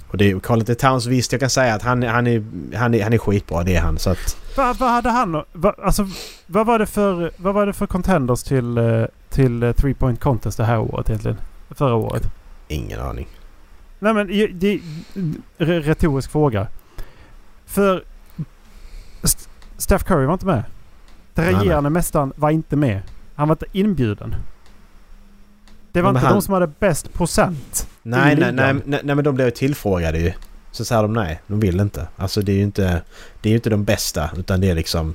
[0.08, 2.44] Och det är Carl Towns visst jag kan säga att han, han, är,
[2.76, 4.38] han, är, han är skitbra det är han så att...
[4.58, 5.44] Vad hade han...
[5.54, 6.08] Va, alltså,
[6.48, 10.20] vad var det för, vad var det för contenders till, eh, till eh, Three Point
[10.20, 11.38] Contest det här året egentligen?
[11.70, 12.24] Förra året?
[12.68, 13.28] Ingen aning.
[14.00, 14.80] Nej men ju- det
[15.58, 16.68] är retorisk fråga.
[17.66, 18.04] För
[19.24, 20.64] St- Steph Curry var inte med.
[21.34, 23.02] Den regerande mästaren var inte med.
[23.36, 24.36] Han var inte inbjuden.
[25.92, 27.88] Det var Men inte han- de som hade bäst procent.
[28.04, 30.34] Nej, nej, nej, nej, nej men de blev ju tillfrågade ju.
[30.72, 32.08] Så säger de nej, de vill inte.
[32.16, 33.02] Alltså det är ju inte,
[33.42, 35.14] det är ju inte de bästa utan det är liksom...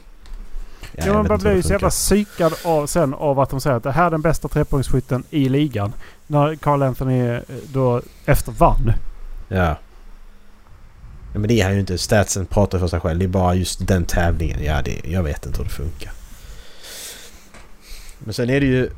[0.97, 3.77] Ja, jag man bara blir ju så jävla psykad av, sen av att de säger
[3.77, 5.93] att det här är den bästa trepoängsskytten i ligan.
[6.27, 7.41] När Carl Anthony eh,
[7.73, 8.93] då efter vann.
[9.49, 9.57] Ja.
[9.57, 9.77] ja.
[11.33, 11.99] Men det är han ju inte.
[11.99, 13.19] Statsen pratar för sig själv.
[13.19, 14.65] Det är bara just den tävlingen.
[14.65, 16.13] Ja, det, jag vet inte hur det funkar.
[18.19, 18.91] Men sen är det ju...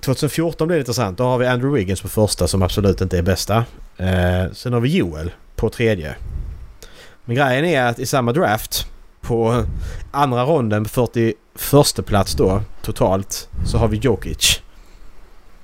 [0.00, 1.18] 2014 blir det intressant.
[1.18, 3.64] Då har vi Andrew Wiggins på första som absolut inte är bästa.
[3.96, 6.14] Eh, sen har vi Joel på tredje.
[7.24, 8.86] Men grejen är att i samma draft
[9.20, 9.64] på
[10.10, 14.62] andra ronden på 41 plats då totalt så har vi Jokic.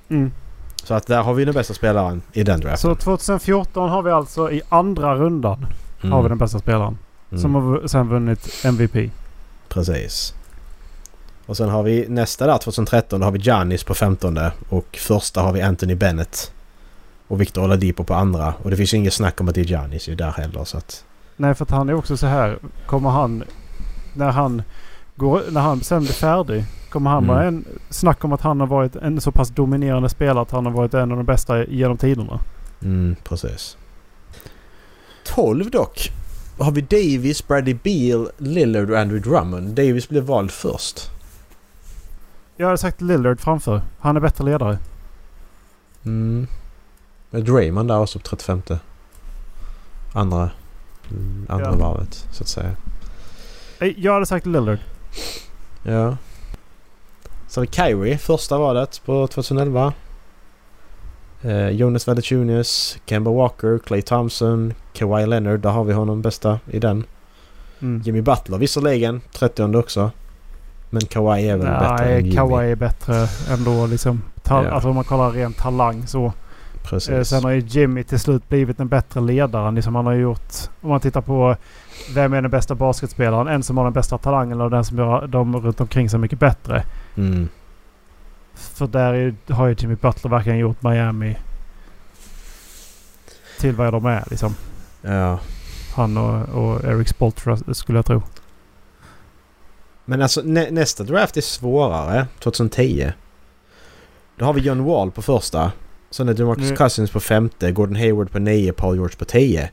[0.09, 0.33] Mm.
[0.85, 2.91] Så att där har vi den bästa spelaren i den draften.
[2.91, 5.67] Så 2014 har vi alltså i andra rundan
[6.05, 6.13] Mm.
[6.13, 6.99] har vi den bästa spelaren.
[7.31, 7.43] Mm.
[7.43, 9.11] Som har sen vunnit MVP.
[9.69, 10.35] Precis.
[11.47, 14.39] Och sen har vi nästa där 2013 då har vi Giannis på 15
[14.69, 16.53] och första har vi Anthony Bennett
[17.29, 18.55] Och Victor Oladipo på andra.
[18.63, 20.77] Och det finns ju inget snack om att det är Giannis ju där heller så
[20.77, 21.05] att...
[21.37, 22.59] Nej, för att han är också så här.
[22.87, 23.45] Kommer han...
[24.15, 24.63] När han,
[25.17, 26.65] går, när han sen blir färdig.
[26.91, 27.37] Kommer han Mm.
[27.37, 30.67] vara en snack om att han har varit en så pass dominerande spelare att han
[30.67, 32.41] har varit en av de bästa genom tiderna.
[32.83, 33.77] Mm, precis.
[35.25, 36.11] 12 dock.
[36.59, 39.69] Har vi Davis, Bradley Beal, Lillard och Andrew Drummond.
[39.69, 41.11] Davis blev vald först.
[42.57, 43.83] Jag hade sagt Lillard framför.
[43.99, 44.79] Han är bättre ledare.
[46.05, 46.47] Mm.
[47.31, 48.63] Med Draymond där också på 35.
[50.13, 50.51] Andra,
[51.49, 51.77] andra Ja.
[51.77, 52.77] varvet så att säga.
[53.97, 54.79] Jag hade sagt Lillard.
[55.83, 56.17] Ja.
[57.61, 59.93] Vi Kyrie, första valet på 2011.
[61.43, 65.61] Eh, Jonas Valanciunas, Kemba Walker, Clay Thompson, Kawhi Leonard.
[65.61, 67.05] Där har vi honom bästa i den.
[67.81, 68.03] Mm.
[68.05, 70.11] Jimmy Butler visserligen, 30 också.
[70.95, 72.37] Men Kawhi är väl bättre än Nej, Jimmy.
[72.37, 74.23] Kawhi är bättre ändå liksom.
[74.43, 74.71] Ta- Ja.
[74.71, 76.33] Alltså om man kollar rent talang så.
[76.83, 77.09] Precis.
[77.11, 79.71] Eh, sen har ju Jimmy till slut blivit en bättre ledare.
[79.73, 80.53] Liksom han har gjort...
[80.81, 81.57] Om man tittar på
[82.15, 83.49] vem är den bästa basketspelaren?
[83.49, 86.39] En som har den bästa talangen eller den som gör dem runt omkring sig mycket
[86.39, 86.85] bättre.
[87.17, 87.49] Mm.
[88.55, 91.37] För där är, har ju Jimmy Butler verkligen gjort Miami
[93.61, 94.55] till vad de är liksom.
[95.03, 95.39] Ja.
[95.97, 98.23] Han och, och Eric Spoelstra skulle jag tro.
[100.05, 102.27] Men alltså nä nästa draft är svårare.
[102.43, 103.13] 2010.
[104.39, 105.73] Då har vi John Wall på första.
[106.11, 106.77] Sen är DeMarcus Mm.
[106.77, 107.73] Cousins på femte.
[107.73, 108.73] Gordon Hayward på nio.
[108.73, 109.71] Paul George på tio.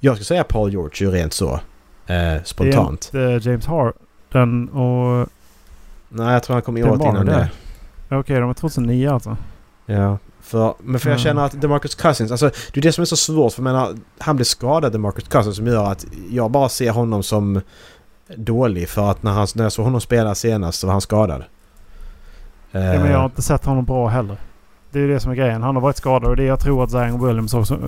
[0.00, 1.60] Jag skulle säga Paul George ju rent så.
[2.06, 3.08] Eh, spontant.
[3.12, 5.28] Det är inte James Harden och...
[6.08, 7.50] Nej, jag tror han kom i året var innan det.
[8.10, 9.36] Okej, de är 2009 alltså.
[9.86, 10.18] Ja.
[10.40, 11.24] För, men för jag Mm.
[11.24, 13.94] känner att DeMarcus Cousins, alltså det är det som är så svårt för jag menar,
[14.18, 17.60] han blev skadad DeMarcus Cousins som gör att jag bara ser honom som
[18.36, 21.44] dålig för att när, han, när jag såg honom spela senast så var han skadad.
[22.70, 24.36] Ja, men jag Eh, har inte sett honom bra heller.
[24.90, 25.62] Det är ju det som är grejen.
[25.62, 27.78] Han har varit skadad och det jag tror att Zion Williams också,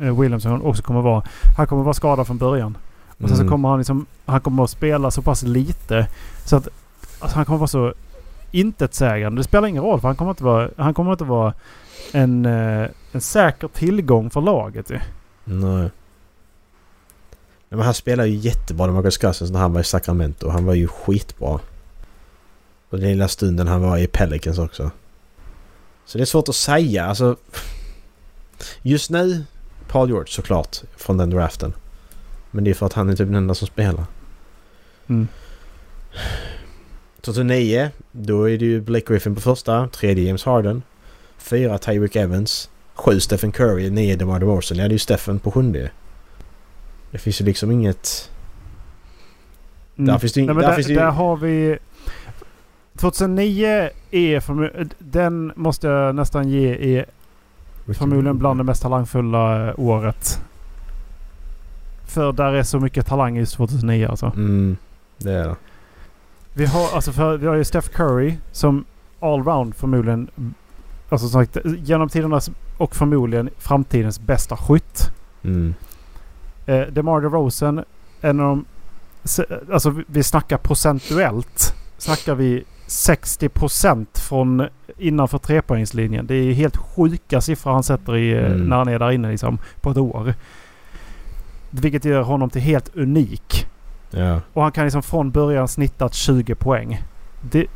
[0.00, 1.22] eh, Williamson också kommer vara.
[1.56, 2.76] Han kommer vara skadad från början.
[3.22, 4.06] Och sen så mm, kommer han liksom...
[4.26, 6.06] Han kommer att spela så pass lite
[6.44, 6.68] så att...
[7.18, 7.94] Alltså han kommer vara så
[8.50, 9.40] intetsägande.
[9.40, 10.68] Det spelar ingen roll för han kommer inte vara...
[10.76, 11.52] Han kommer inte vara
[12.12, 14.98] en, eh, en säker tillgång för laget ju.
[15.44, 15.90] Nej.
[17.68, 20.48] Men han spelade ju jättebra DeMarcus Cousins när han var i Sacramento.
[20.48, 21.60] Han var ju skitbra.
[22.90, 24.90] Och den lilla stunden han var i Pelicans också.
[26.04, 27.04] Så det är svårt att säga.
[27.04, 27.36] Alltså...
[28.82, 29.44] Just nu
[29.88, 31.72] Paul George såklart från den draften.
[32.50, 34.04] Men det är för att han är typ den enda som spelar.
[35.06, 35.28] Mm.
[37.20, 40.82] 2009, då är det ju Blake Griffin på första, tredje James Harden,
[41.38, 44.78] fyra Tyreek Evans, sju Stephen Curry, nio DeMar DeRozan.
[44.78, 45.90] Det är ju Stephen på sjunde.
[47.10, 48.30] Det finns ju liksom inget...
[49.98, 50.06] Mm.
[50.06, 51.78] Där finns det Nej, men där där, finns det ju- där har vi...
[52.98, 53.66] 2009
[54.10, 57.06] är förmo- Den måste jag nästan ge är
[57.98, 60.40] förmodligen bland det mest talangfulla eh, året.
[62.06, 64.26] För där är så mycket talang just 2009 alltså.
[64.36, 64.76] Mm,
[65.18, 65.56] det är det.
[66.54, 68.84] Vi har, alltså för, vi har ju Steph Curry som
[69.20, 70.30] allround förmodligen...
[71.08, 75.02] Alltså som sagt genom tidernas och förmodligen framtidens bästa skytt.
[75.44, 75.74] Mm.
[76.66, 77.84] Eh, DeMar DeRozan,
[78.20, 78.64] en av de...
[79.72, 81.74] Alltså vi- snackar procentuellt.
[81.98, 86.26] Snackar vi 60% från innanför trepoängslinjen.
[86.26, 88.68] Det är helt sjuka siffror han sätter i, eh, Mm.
[88.68, 90.34] när han är där inne liksom, på ett år.
[91.70, 93.66] Vilket gör honom till helt unik.
[94.10, 94.40] Ja.
[94.52, 97.02] Och han kan liksom från början snittat 20 poäng.
[97.40, 97.66] Det,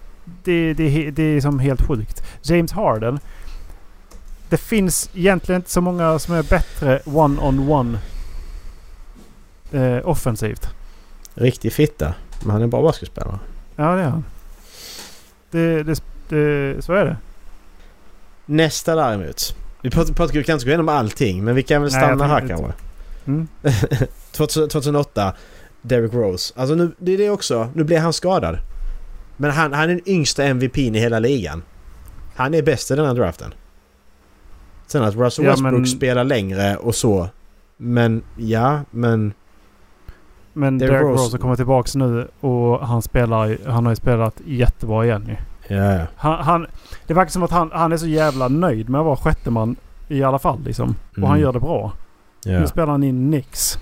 [0.45, 2.23] det, det, det, är liksom helt sjukt.
[2.43, 3.19] James Harden.
[4.49, 7.99] Det finns egentligen inte så många som är bättre one-on-one
[9.73, 10.69] eh, offensivt.
[11.35, 12.15] Riktig fitta.
[12.43, 13.39] Men han är bra basketspelare.
[13.77, 14.25] Ja, det är han.
[15.51, 17.17] Det, det, det, så är det.
[18.47, 19.57] Nästa däremot.
[19.83, 22.39] Vi pratar, vi kan inte gå igenom allting men vi kan väl Nej, stanna här
[22.39, 22.73] tänkte kanske.
[23.27, 23.49] Mm.
[24.33, 25.35] 2000 2008,
[25.83, 26.55] Derrick Rose.
[26.57, 27.69] Alltså nu, det är det också.
[27.75, 28.59] Nu blir han skadad.
[29.37, 31.63] Men han, han är den yngsta MVPn i hela ligan.
[32.35, 33.55] Han är bäst i den här draften.
[34.87, 37.29] Sen att Russell Ja, Westbrook men- spelar längre och så.
[37.77, 39.33] Men ja, men...
[40.53, 44.35] Men Derrick Derrick Rose- Rose kommer tillbaks nu och han spelar Han har ju spelat
[44.47, 45.37] jättebra igen ju.
[45.77, 46.07] Ja, ja.
[46.17, 46.67] Han, han,
[47.07, 49.77] det verkar som att han, han är så jävla nöjd med att vara sjätteman
[50.09, 50.95] i alla fall liksom.
[51.17, 51.41] Och han Mm.
[51.41, 51.93] gör det bra.
[52.45, 53.79] Ja, Nu spelar han i Nix.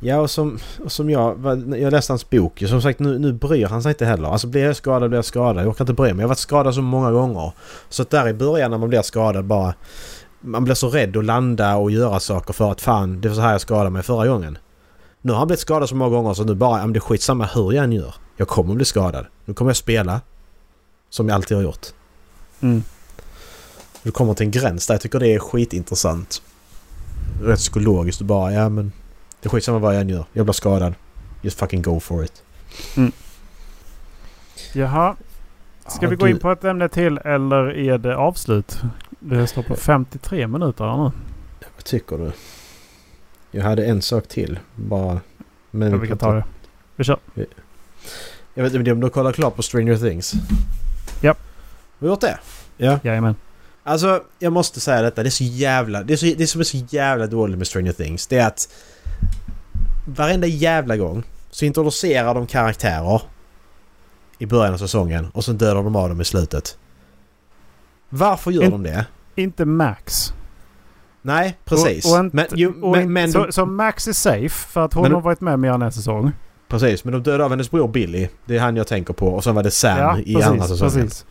[0.00, 1.36] ja och, som, och som jag...
[1.78, 2.62] Jag läste hans bok.
[2.68, 4.28] Som sagt nu, nu bryr han sig inte heller.
[4.28, 5.62] Alltså blir jag skadad blir jag skadad.
[5.62, 6.16] Jag orkar inte bry mig.
[6.20, 7.52] Jag har varit skadad så många gånger.
[7.88, 9.74] Så att där i början när man blir skadad bara...
[10.40, 13.40] Man blir så rädd att landa och göra saker för att fan det var så
[13.40, 14.58] här jag skadade mig förra gången.
[15.20, 17.00] Nu har han blivit skadad så många gånger så nu bara, ja, men det är
[17.00, 18.14] skitsamma hur jag än gör.
[18.36, 19.26] Jag kommer bli skadad.
[19.44, 20.20] Nu kommer jag spela.
[21.10, 21.86] Som jag alltid har gjort.
[22.60, 22.82] Mm.
[24.02, 24.94] Du kommer till en gräns där.
[24.94, 26.42] Jag tycker det är skitintressant.
[27.42, 28.18] Rätt psykologiskt.
[28.18, 28.92] Du bara, ja men...
[29.40, 30.24] Det är skitsamma vad jag än gör.
[30.32, 30.94] Jag blir skadad.
[31.42, 32.42] Just fucking go for it.
[34.72, 35.16] Jaha.
[35.86, 38.78] Ska Ja, vi gå du- in på ett ämne till eller är det avslut?
[39.20, 41.10] Det står på 53 minuter här nu.
[41.76, 42.32] Vad tycker du?
[43.50, 44.58] Jag hade en sak till.
[44.74, 45.20] Bara...
[45.70, 46.44] Men Ja, vi kan ta det.
[46.96, 47.18] Vi kör.
[48.54, 50.32] Jag vet inte om du har kollat klart på Stranger Things?
[51.20, 51.38] Japp.
[51.98, 52.38] Har du gjort det?
[52.76, 53.00] Ja.
[53.02, 53.34] Jajamän.
[53.82, 55.22] Alltså, jag måste säga detta.
[55.22, 56.02] Det är så jävla...
[56.02, 58.26] Det, är så, det som är så jävla dåligt med Stranger Things.
[58.26, 58.68] Det är att...
[60.06, 63.22] Varenda jävla gång så introducerar de karaktärer
[64.38, 66.78] i början av säsongen och sen dödar de av dem i slutet.
[68.08, 69.06] Varför gör In- de det?
[69.34, 70.32] Inte Max.
[71.22, 72.04] Nej, precis.
[72.06, 74.84] Och, och inte, men, jo, och men, men, så, de, så Max är safe för
[74.84, 76.32] att hon Men- har varit med mer än en säsong.
[76.68, 78.28] precis, men de dödar av hennes bror Billy.
[78.44, 79.28] Det är han jag tänker på.
[79.28, 80.92] Och sen var det Sam i andra säsongen.
[80.94, 81.24] precis.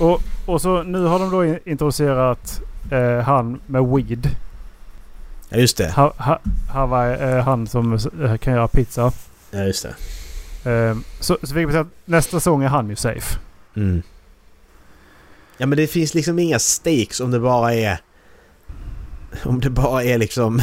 [0.00, 2.60] Och, och så nu har de då in- introducerat
[2.90, 4.28] eh, han med weed.
[5.48, 5.90] Ja, just det.
[5.92, 6.40] Ha, ha,
[6.72, 9.12] han var eh, han som eh, kan göra pizza.
[9.50, 9.86] Ja, just
[10.64, 10.90] det.
[10.90, 13.38] Eh, så, så vi säga att nästa säsong är han ju safe.
[13.76, 14.02] Mm.
[15.56, 17.98] Ja men det finns liksom inga stakes om det bara är...
[19.44, 20.60] Om det bara är liksom...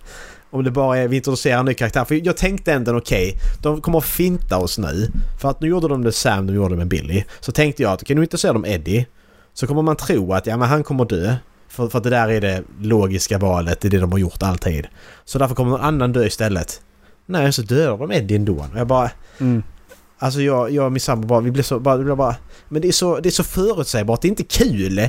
[0.50, 2.04] om det bara är vi introducerar en ny karaktär.
[2.04, 5.10] För jag tänkte ändå okej, de kommer att finta oss nu.
[5.40, 7.24] För att nu gjorde de det Sam, de gjorde det med Billy.
[7.40, 9.06] Så tänkte jag att kan du inte säga dem Eddie?
[9.54, 11.36] Så kommer man tro att ja men han kommer dö.
[11.68, 14.42] För, för att det där är det logiska valet, det är det de har gjort
[14.42, 14.86] alltid.
[15.24, 16.80] Så därför kommer någon annan dö istället.
[17.26, 18.54] Nej, så dödar de Eddie ändå.
[18.54, 19.10] Och jag bara...
[19.38, 19.62] Mm.
[20.18, 22.36] Alltså jag, jag och min sambo bara, vi blev så, bara, vi blev bara...
[22.68, 25.08] Men det är så, det är så förutsägbart, det är inte kul!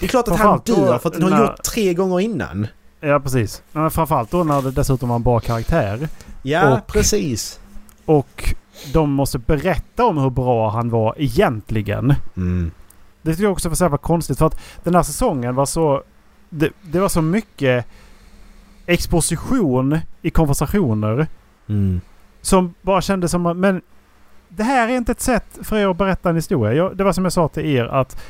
[0.00, 2.66] Det är klart att han dör för att den har när- gjort tre gånger innan.
[3.00, 3.62] Ja precis.
[3.72, 6.08] Men framförallt då när det dessutom var en bra karaktär.
[6.42, 7.60] Ja, Och- precis.
[8.04, 8.54] Och
[8.92, 12.14] de måste berätta om hur bra han var egentligen.
[12.36, 12.70] Mm.
[13.22, 16.02] Det tycker jag också var så jävla konstigt för att den här säsongen var så...
[16.50, 17.86] Det, det var så mycket
[18.86, 21.26] exposition i konversationer
[21.68, 22.00] Mm.
[22.42, 23.56] som bara kändes som att...
[23.56, 23.82] Men
[24.48, 26.72] det här är inte ett sätt för er att berätta en historia.
[26.72, 28.22] Jag, det var som jag sa till er att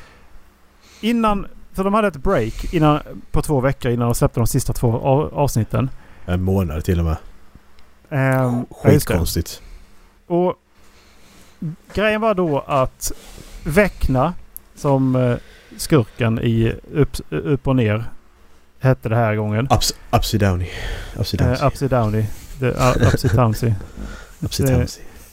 [1.01, 1.47] innan...
[1.77, 3.01] För de hade ett break innan,
[3.31, 5.91] på två veckor innan de släppte de sista två av, avsnitten.
[6.27, 7.17] En månad till och med.
[8.09, 8.91] Ja, det.
[8.91, 9.63] Skitkonstigt.
[10.27, 10.55] Och
[11.95, 13.13] grejen var då att
[13.65, 14.35] Väckna
[14.75, 15.37] som eh,
[15.77, 18.05] skurken i upp, upp och ner
[18.81, 19.69] hette det här gången.
[19.71, 20.69] Ups, upsy downy.
[21.17, 21.53] Upsy downy.
[21.53, 22.25] Uh, upsy downy.
[22.59, 23.73] The, uh, upsy downsy.
[24.41, 24.87] upsy eh, downy.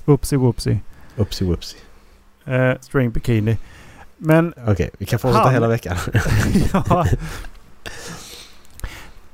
[0.05, 0.79] Whoopsie whoopsie.
[1.15, 1.45] Upsy.
[2.47, 3.57] Uh, string bikini.
[4.25, 5.97] Men Okej, vi kan fortsätta Han- hela veckan.
[6.73, 7.05] ja.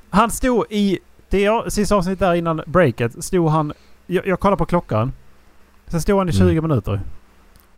[0.10, 3.24] Han stod i det sista avsnittet där innan breaket.
[3.24, 3.74] Stod han...
[4.08, 5.14] Jag, jag kollade på klockan.
[5.88, 6.68] Sen stod han i 20 Mm.
[6.68, 7.02] minuter.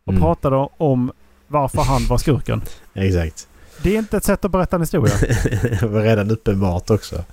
[0.03, 0.21] Och Mm.
[0.21, 1.11] pratade om
[1.47, 2.61] varför han var skurken.
[2.93, 3.47] Exakt.
[3.83, 5.13] Det är inte ett sätt att berätta en historia.
[5.61, 7.23] det var redan uppenbart också.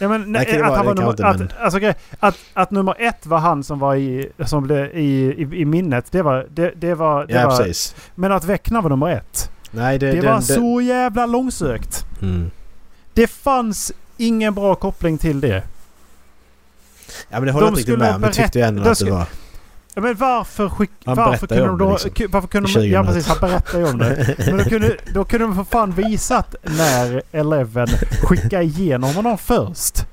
[0.00, 2.70] Ja, men, Nej, att, vara- han var nummer, inte, att, men- alltså, grej- att, att
[2.70, 6.06] nummer ett var han som var i, som blev i, i, i minnet.
[6.12, 6.46] Det var...
[6.50, 7.94] Det, det var, det Ja, var precis.
[8.14, 9.50] men att Väckna var nummer ett.
[9.70, 10.06] Nej, det...
[10.06, 12.04] Det den, var den, så jävla långsökt.
[12.22, 12.50] Mm.
[13.14, 15.62] Det fanns ingen bra koppling till det.
[17.28, 19.10] Ja men det håller De jag inte riktigt med tyckte jag ändå de att det
[19.10, 19.26] var...
[19.94, 21.90] Ja, Men varför skick, Han Varför kunde de då...
[21.90, 22.10] liksom.
[22.30, 22.72] Varför kunde de...
[22.72, 24.34] 20 Ja precis, han berättar ju om det.
[24.38, 27.88] Men då kunde, då kunde de för fan visat när Eleven
[28.22, 30.06] skickade igenom honom först.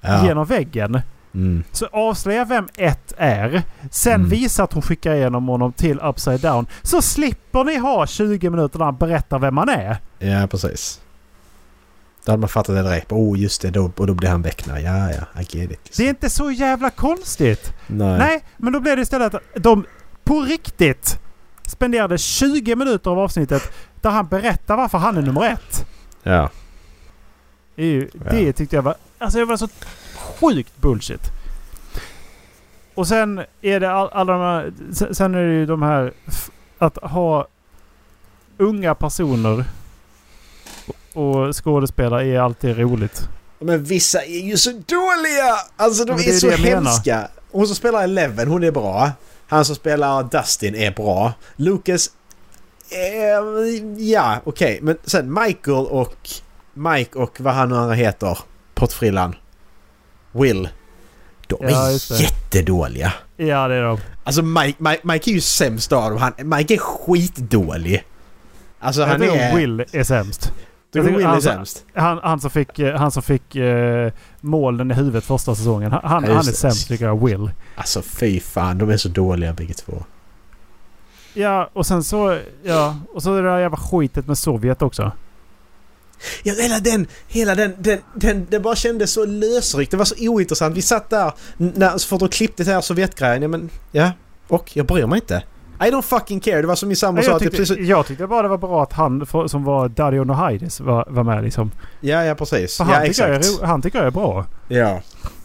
[0.00, 0.26] Ja.
[0.26, 1.00] Genom väggen.
[1.34, 1.64] Mm.
[1.72, 3.62] Så avslöja vem ett är.
[3.90, 4.28] Sen Mm.
[4.28, 6.66] visa att hon skickar igenom honom till Upside Down.
[6.82, 9.96] Så slipper ni ha 20 minuter när han berättar vem han är.
[10.18, 11.00] Ja, precis.
[12.24, 13.12] Då hade man fattat det direkt.
[13.12, 13.70] Oh, just det.
[13.70, 14.80] Då, och då blir han väckna.
[14.80, 15.40] Ja, ja.
[15.40, 15.96] I get it.
[15.96, 17.72] Det är inte så jävla konstigt.
[17.86, 18.18] Nej.
[18.18, 19.86] Nej, men då blev det istället att de
[20.24, 21.18] på riktigt
[21.68, 25.86] spenderade 20 minuter av avsnittet där han berättar varför han är nummer ett.
[26.22, 26.50] Ja.
[27.74, 28.30] Det, är ju, Ja.
[28.30, 28.94] det tyckte jag var...
[29.18, 29.68] Alltså det var så
[30.40, 31.20] sjukt bullshit.
[32.94, 34.72] Och sen är det all, alla de här...
[35.14, 36.12] sen- är det ju de här...
[36.78, 37.46] Att ha
[38.58, 39.64] unga personer
[41.14, 43.28] och skådespelare är alltid roligt.
[43.58, 45.56] Men vissa är ju så dåliga!
[45.76, 46.74] Alltså de Ja, är, är så jag menar.
[46.90, 47.28] hemska.
[47.50, 49.10] Hon som spelar Eleven, hon är bra.
[49.48, 51.32] Han som spelar Dustin är bra.
[51.56, 52.10] Lucas...
[52.90, 54.78] Eh, ja, okej.
[54.82, 56.16] Men sen Michael och...
[56.74, 58.38] Mike och vad han nu andra heter.
[58.74, 59.34] Pottfrillan.
[60.32, 60.68] Will.
[61.46, 62.22] De Ja, är det.
[62.22, 63.12] jättedåliga.
[63.36, 63.98] Ja, det är de.
[64.24, 66.18] Alltså Mike, Mike, Mike är ju sämst av dem.
[66.20, 68.04] Han, Mike är skitdålig.
[68.78, 69.56] Alltså Jag han är...
[69.56, 70.52] Will är sämst.
[71.00, 71.84] Du Will tycker är han- sämst.
[71.94, 75.92] Han, han som fick, eh, han som fick eh, målen i huvudet första säsongen.
[75.92, 76.52] Han, han, han är det.
[76.52, 77.50] sämst tycker jag, Will.
[77.76, 80.04] Alltså fy fan, de är så dåliga bägge två.
[81.34, 82.38] Ja, och sen så...
[82.62, 85.12] Ja, och så det där jävla skitet med Sovjet också.
[86.42, 89.90] Ja, hela den, hela den, den, den, det bara kändes så lösryckt.
[89.90, 90.76] Det var så ointressant.
[90.76, 93.42] Vi satt där när, så fort de klippte den här Sovjetgrejen.
[93.42, 94.10] Ja, men, ja,
[94.48, 95.42] och jag bryr mig inte.
[95.88, 96.60] I don't fucking care.
[96.60, 97.28] Det var som min sambo sa.
[97.28, 100.24] Jag att tyckte, precis, jag tyckte bara det var bra att han som var Dario
[100.24, 101.70] Nohaides var, var med liksom.
[102.00, 102.76] ja, ja, precis.
[102.76, 103.58] För han, ja, tycker jag exakt.
[103.58, 104.46] är, ro- han tycker jag är bra.
[104.68, 105.00] Ja.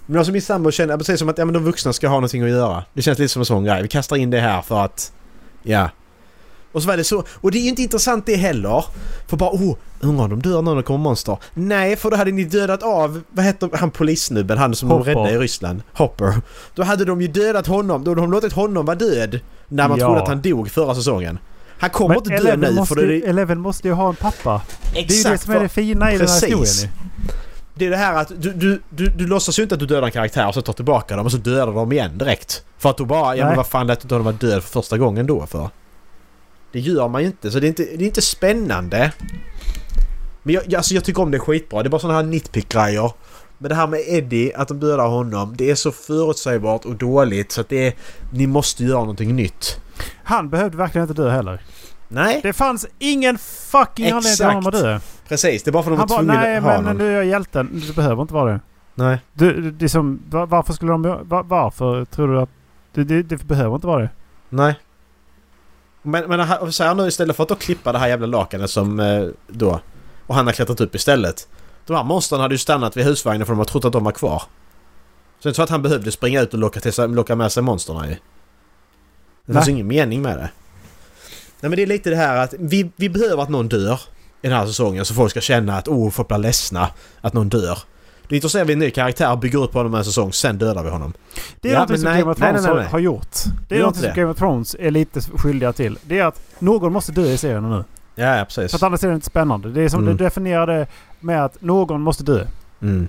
[0.06, 2.44] Men alltså min sambo känner precis som att ja, men de vuxna ska ha någonting
[2.44, 2.84] att göra.
[2.94, 3.82] Det känns lite som en sån grej.
[3.82, 5.12] Vi kastar in det här för att...
[5.64, 5.90] Ja.
[6.72, 7.24] Och så var det så.
[7.34, 8.86] Och det är ju inte intressant det heller.
[9.28, 11.38] För bara oh, undrar om de dör nu när det kommer monster.
[11.54, 15.06] Nej, för då hade ni dödat av, vad heter han polissnubben, han som Hopper.
[15.06, 15.82] de räddade i Ryssland?
[15.94, 16.42] Hopper.
[16.76, 19.40] Då hade de ju dödat honom, då hade de låtit honom vara död.
[19.68, 20.06] När man Ja.
[20.06, 21.40] trodde att han dog förra säsongen.
[21.80, 23.30] Han kommer inte dö Eleven nu måste, för det är...
[23.30, 24.62] Eleven måste ju ha en pappa.
[24.94, 26.42] Det är ju det Exakt som är det fina i Precis.
[26.42, 27.30] den här historien ju.
[27.74, 30.06] Det är det här att du, du, du, du låtsas ju inte att du dödar
[30.08, 32.64] en karaktär och så tar tillbaka dem och så dödar du dem igen direkt.
[32.78, 34.70] För att då bara, ja men vad fan lät du inte honom vara död för
[34.70, 35.70] första gången då för?
[36.72, 39.12] Det gör man ju inte, så det är inte, det är inte spännande.
[40.44, 41.84] Men jag, alltså jag tycker om det skitbra.
[41.84, 43.12] Det är bara sådana här nitpick-grejer.
[43.58, 47.52] Men det här med Eddie, att de dödar honom, det är så förutsägbart och dåligt
[47.52, 47.94] så att det är...
[48.34, 49.82] Ni måste göra någonting nytt.
[50.24, 51.62] Han behövde verkligen inte dö heller.
[52.08, 53.38] Nej, Det fanns ingen
[53.72, 55.00] fucking anledning till honom att dö.
[55.28, 55.64] precis.
[55.64, 56.98] Det är bara för att de var tvungna nej att ha men honom.
[56.98, 57.82] nu är jag hjälten.
[57.88, 58.60] Du behöver inte vara det.
[58.96, 59.18] Nej.
[59.34, 61.02] Du, du, det är som, va- varför skulle de...
[61.24, 62.50] Va, varför tror du att...
[62.94, 64.10] Det, det, det behöver inte vara det.
[64.50, 64.76] Nej.
[66.02, 69.00] Men, men så här nu istället för att då klippa det här jävla lakanet som
[69.00, 69.80] eh, då...
[70.28, 71.48] Och han har klättrat upp istället.
[71.86, 74.12] De här monstren hade ju stannat vid husvagnen för de har trott att de var
[74.12, 74.44] kvar.
[75.40, 77.64] Så inte så att han behövde springa ut och locka, till sig, locka med sig
[77.64, 78.16] monstren ju.
[79.46, 80.50] Det finns ingen mening med det.
[81.62, 84.02] Nej men det är lite det här att vi, vi behöver att någon dör
[84.42, 86.90] i den här säsongen så folk ska känna att oh, folk blir ledsna
[87.22, 87.80] att någon dör.
[88.30, 91.14] Då introducerar vi en ny karaktär, bygger upp honom en säsong, sen dödar vi honom.
[91.62, 93.04] Det är Ja, men som nej, Game of nej, Thrones nej, nej, har- nej.
[93.04, 93.36] gjort.
[93.68, 95.98] Det är inte som Game of Thrones är lite skyldiga till.
[96.04, 97.84] Det är att någon måste dö i serien nu.
[98.16, 98.72] Ja, ja precis.
[98.72, 99.70] För att annars är det inte spännande.
[99.72, 100.18] Det är som Mm.
[100.18, 100.88] du definierade
[101.20, 102.46] med att någon måste dö.
[102.82, 103.08] Mm.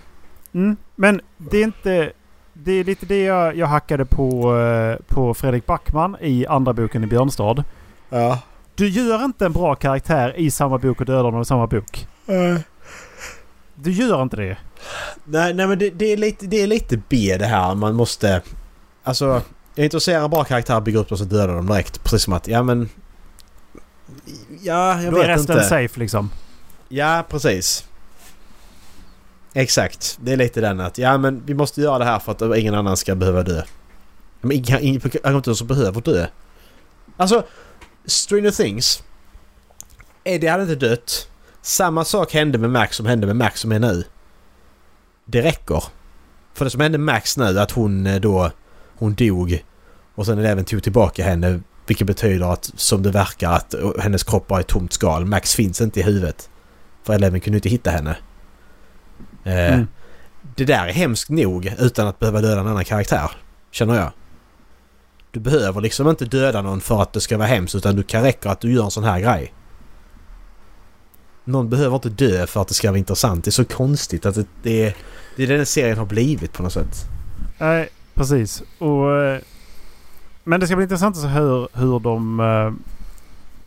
[0.52, 0.76] Mm.
[0.96, 2.12] Men det är inte...
[2.52, 7.04] Det är lite det jag, jag hackade på, eh, på Fredrik Backman i andra boken
[7.04, 7.64] i Björnstad.
[8.10, 8.38] Ja.
[8.74, 12.06] Du gör inte en bra karaktär i samma bok och dödar honom i samma bok.
[13.74, 14.56] Du gör inte det.
[15.24, 17.74] Nej, nej men det, det, är lite, det är lite B det här.
[17.74, 18.42] Man måste...
[19.02, 19.42] Alltså,
[19.74, 22.04] jag introducerar en bra karaktär, bygger upp dem och så dödar dem direkt.
[22.04, 22.88] Precis som att, ja men...
[24.62, 25.68] Ja, jag Då är vet resten inte.
[25.68, 26.30] safe liksom.
[26.88, 27.84] Ja, precis.
[29.52, 30.18] Exakt.
[30.22, 32.74] Det är lite den att, ja men vi måste göra det här för att ingen
[32.74, 33.62] annan ska behöva dö.
[34.40, 36.26] Men ingen, ingen ingen som behöver dö.
[37.16, 37.46] Alltså,
[38.04, 39.02] Stranger Things.
[40.24, 41.28] Eddie hade inte dött.
[41.62, 44.04] Samma sak hände med Max som hände med Max som är nu.
[45.30, 45.84] Det räcker.
[46.54, 48.50] För det som hände Max nu, att hon eh, då...
[48.98, 49.64] Hon dog.
[50.14, 51.60] Och sen eleven tog tillbaka henne.
[51.86, 55.24] Vilket betyder att, som det verkar, att eh, hennes kropp bara är tomt skal.
[55.26, 56.50] Max finns inte i huvudet.
[57.02, 58.16] För eleven kunde inte hitta henne.
[59.44, 59.86] Eh, Mm.
[60.56, 63.30] Det där är hemskt nog utan att behöva döda en annan karaktär.
[63.70, 64.12] Känner jag.
[65.30, 68.22] Du behöver liksom inte döda någon för att det ska vara hemskt utan du kan
[68.22, 69.54] räcka att du gör en sån här grej.
[71.44, 73.44] Någon behöver inte dö för att det ska vara intressant.
[73.44, 74.96] Det är så konstigt att det, det, är-
[75.36, 77.04] det är den serien har blivit på något sätt.
[77.58, 78.62] Nej, precis.
[78.78, 79.40] Och, eh,
[80.44, 82.72] men det ska bli intressant att se hur, hur de, eh,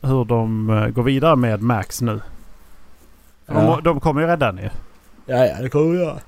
[0.09, 2.21] hur de eh, går vidare med Max nu.
[3.45, 3.53] Ja.
[3.53, 4.69] De, de kommer ju rädda henne ju.
[5.25, 6.19] Ja, ja, det kommer vi göra.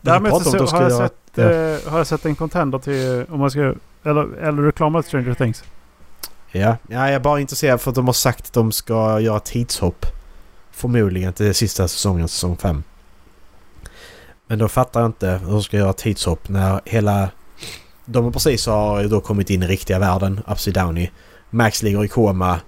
[0.00, 3.50] Däremot så, de har, jag sett, eh, har jag sett en contender till om man
[3.50, 3.74] ska...
[4.04, 5.64] Eller, eller reklam av Stranger Things.
[6.52, 9.40] Ja, ja, jag är bara intresserad för att de har sagt att de ska göra
[9.40, 10.06] tidshopp.
[10.70, 12.82] Förmodligen till sista säsongen, säsong 5.
[14.46, 17.28] Men då fattar jag inte hur de ska göra tidshopp när hela...
[18.04, 21.10] De har precis har då kommit in i riktiga världen, Upside Downy.
[21.50, 22.60] Max ligger i koma.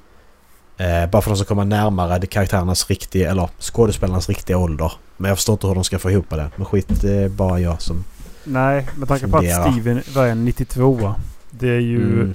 [0.76, 4.93] Eh, bara för att de ska komma närmare de karaktärernas riktiga, eller skådespelarnas riktiga ålder.
[5.16, 6.51] Men jag förstår inte hur de ska få ihop det.
[6.57, 8.05] Men skit, det är bara jag som...
[8.45, 9.45] Nej, med tanke på att.
[9.45, 11.14] Steven var en 92
[11.51, 12.35] Det är ju, Mm,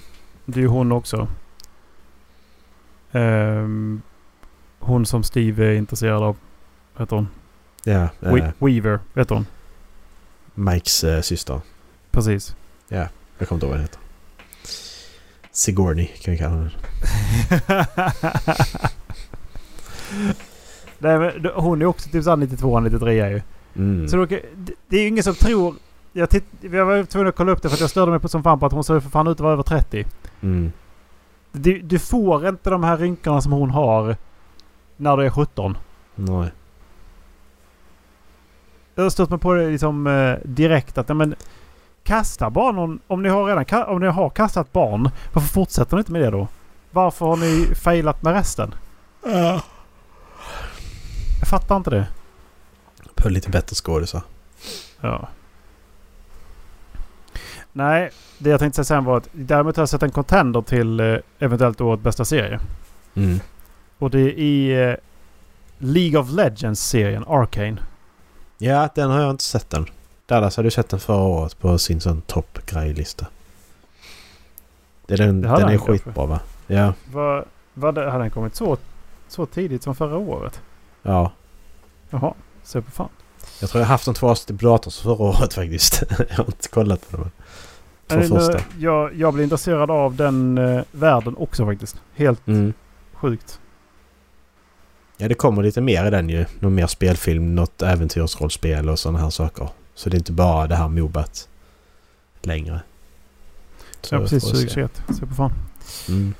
[0.51, 1.27] det är ju hon också.
[3.11, 4.01] Ehm,
[4.79, 6.37] hon som Steve är intresserad av.
[6.93, 7.27] Vad heter hon?
[7.83, 9.45] ja, eh, We- Weaver, vet hon.
[10.53, 11.61] Mikes eh, syster.
[12.11, 12.55] Precis.
[13.37, 13.99] Jag kommer inte ihåg vad den heter.
[15.51, 16.71] Sigourney kan vi kalla henne.
[20.99, 23.41] Nej, men hon är också typ såhär 92 93 ju.
[23.75, 24.07] Mm.
[24.07, 24.25] Så då,
[24.87, 25.75] det är ju ingen som tror...
[26.13, 28.29] Jag, titt, jag var tvungen att kolla upp det för att jag störde mig på
[28.29, 30.05] som fan på att hon ser för fan ut att vara över 30.
[30.41, 30.71] Mm.
[31.51, 34.15] Du, du får inte de här rynkorna som hon har
[34.97, 35.77] när du är 17.
[36.15, 36.51] Nej.
[38.95, 41.35] Jag har stött mig på det liksom eh, direkt att ja, men
[42.03, 42.99] kasta bara någon...
[43.07, 46.29] Om ni har redan om ni har kastat barn, varför fortsätter ni inte med det
[46.29, 46.47] då?
[46.91, 48.75] Varför har ni failat med resten?
[51.39, 52.07] Jag fattar inte det.
[53.15, 54.21] På lite bättre skådisar.
[55.01, 55.27] Ja.
[57.79, 60.99] Nej, det jag tänkte säga sen var att däremot har jag sett en contender till
[60.99, 62.59] eh, eventuellt årets bästa serie.
[63.15, 63.39] Mm.
[63.97, 64.95] Och det är i eh,
[65.77, 67.77] League of Legends-serien Arcane.
[68.57, 69.85] Ja, den har jag inte sett än.
[70.25, 73.25] Dallas hade ju sett den förra året på sin sån toppgrejlista.
[75.05, 76.39] Det är den, hade den är skitbra va?
[76.67, 76.93] Ja.
[77.11, 78.77] Vad, vad det, har den kommit så,
[79.27, 80.61] så tidigt som förra året?
[81.03, 81.31] Ja.
[82.09, 82.33] Jaha,
[82.73, 83.09] på fan.
[83.61, 86.03] Jag tror jag haft de två avsnitt på datorn förra året faktiskt.
[86.29, 87.31] jag har inte kollat på dem.
[88.17, 88.59] Nu- första.
[88.79, 92.01] Jag, jag blir intresserad av den eh, världen också faktiskt.
[92.15, 92.73] Helt Mm.
[93.13, 93.59] sjukt.
[95.17, 96.45] Ja, det kommer lite mer i den ju.
[96.59, 99.69] Någon mer spelfilm, något äventyrsrollspel och sådana här saker.
[99.95, 101.49] Så det är inte bara det här Mobat
[102.41, 102.81] längre.
[104.01, 104.43] Så ja, precis.
[104.43, 104.87] får vi se.
[104.87, 105.01] 2021.
[105.19, 105.51] Se på fan.
[106.09, 106.33] Mm.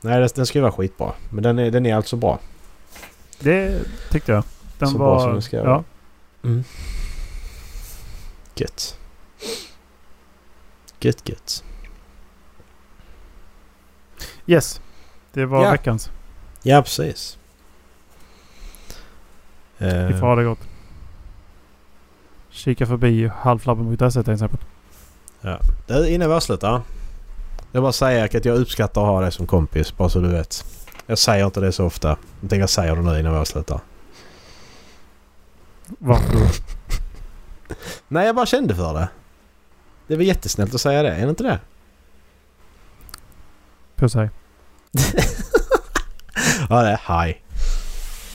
[0.00, 1.12] Nej, den, ska ju vara skitbra.
[1.30, 2.38] Men den är, den är alltså bra.
[3.38, 3.80] Det
[4.10, 4.44] tyckte jag.
[4.78, 5.06] Den Så var...
[5.10, 5.64] bra som den ska ja.
[5.64, 5.84] vara.
[6.44, 6.64] Mm.
[8.54, 8.97] Gött.
[11.00, 11.64] Gött, gött.
[14.46, 14.80] Yes.
[15.32, 15.70] Det var Ja.
[15.70, 16.10] veckans.
[16.62, 17.38] Ja, precis.
[19.78, 20.58] Vi får ha det gott.
[22.50, 24.58] Kika förbi halvflabben.se till exempel.
[25.86, 26.82] Du, innan vi avslutar.
[27.72, 30.64] Jag bara säga att jag uppskattar att ha dig som kompis, bara så du vet.
[31.06, 32.08] Jag säger inte det så ofta.
[32.40, 33.80] Jag tänker jag säger det nu innan vi avslutar.
[35.86, 36.36] Varför?
[38.08, 39.08] Nej, jag bara kände för det.
[40.08, 41.60] Det är väl jättesnällt att säga det, är det inte det?
[43.96, 44.30] Puss hej.
[46.68, 47.42] Ja, det är hej.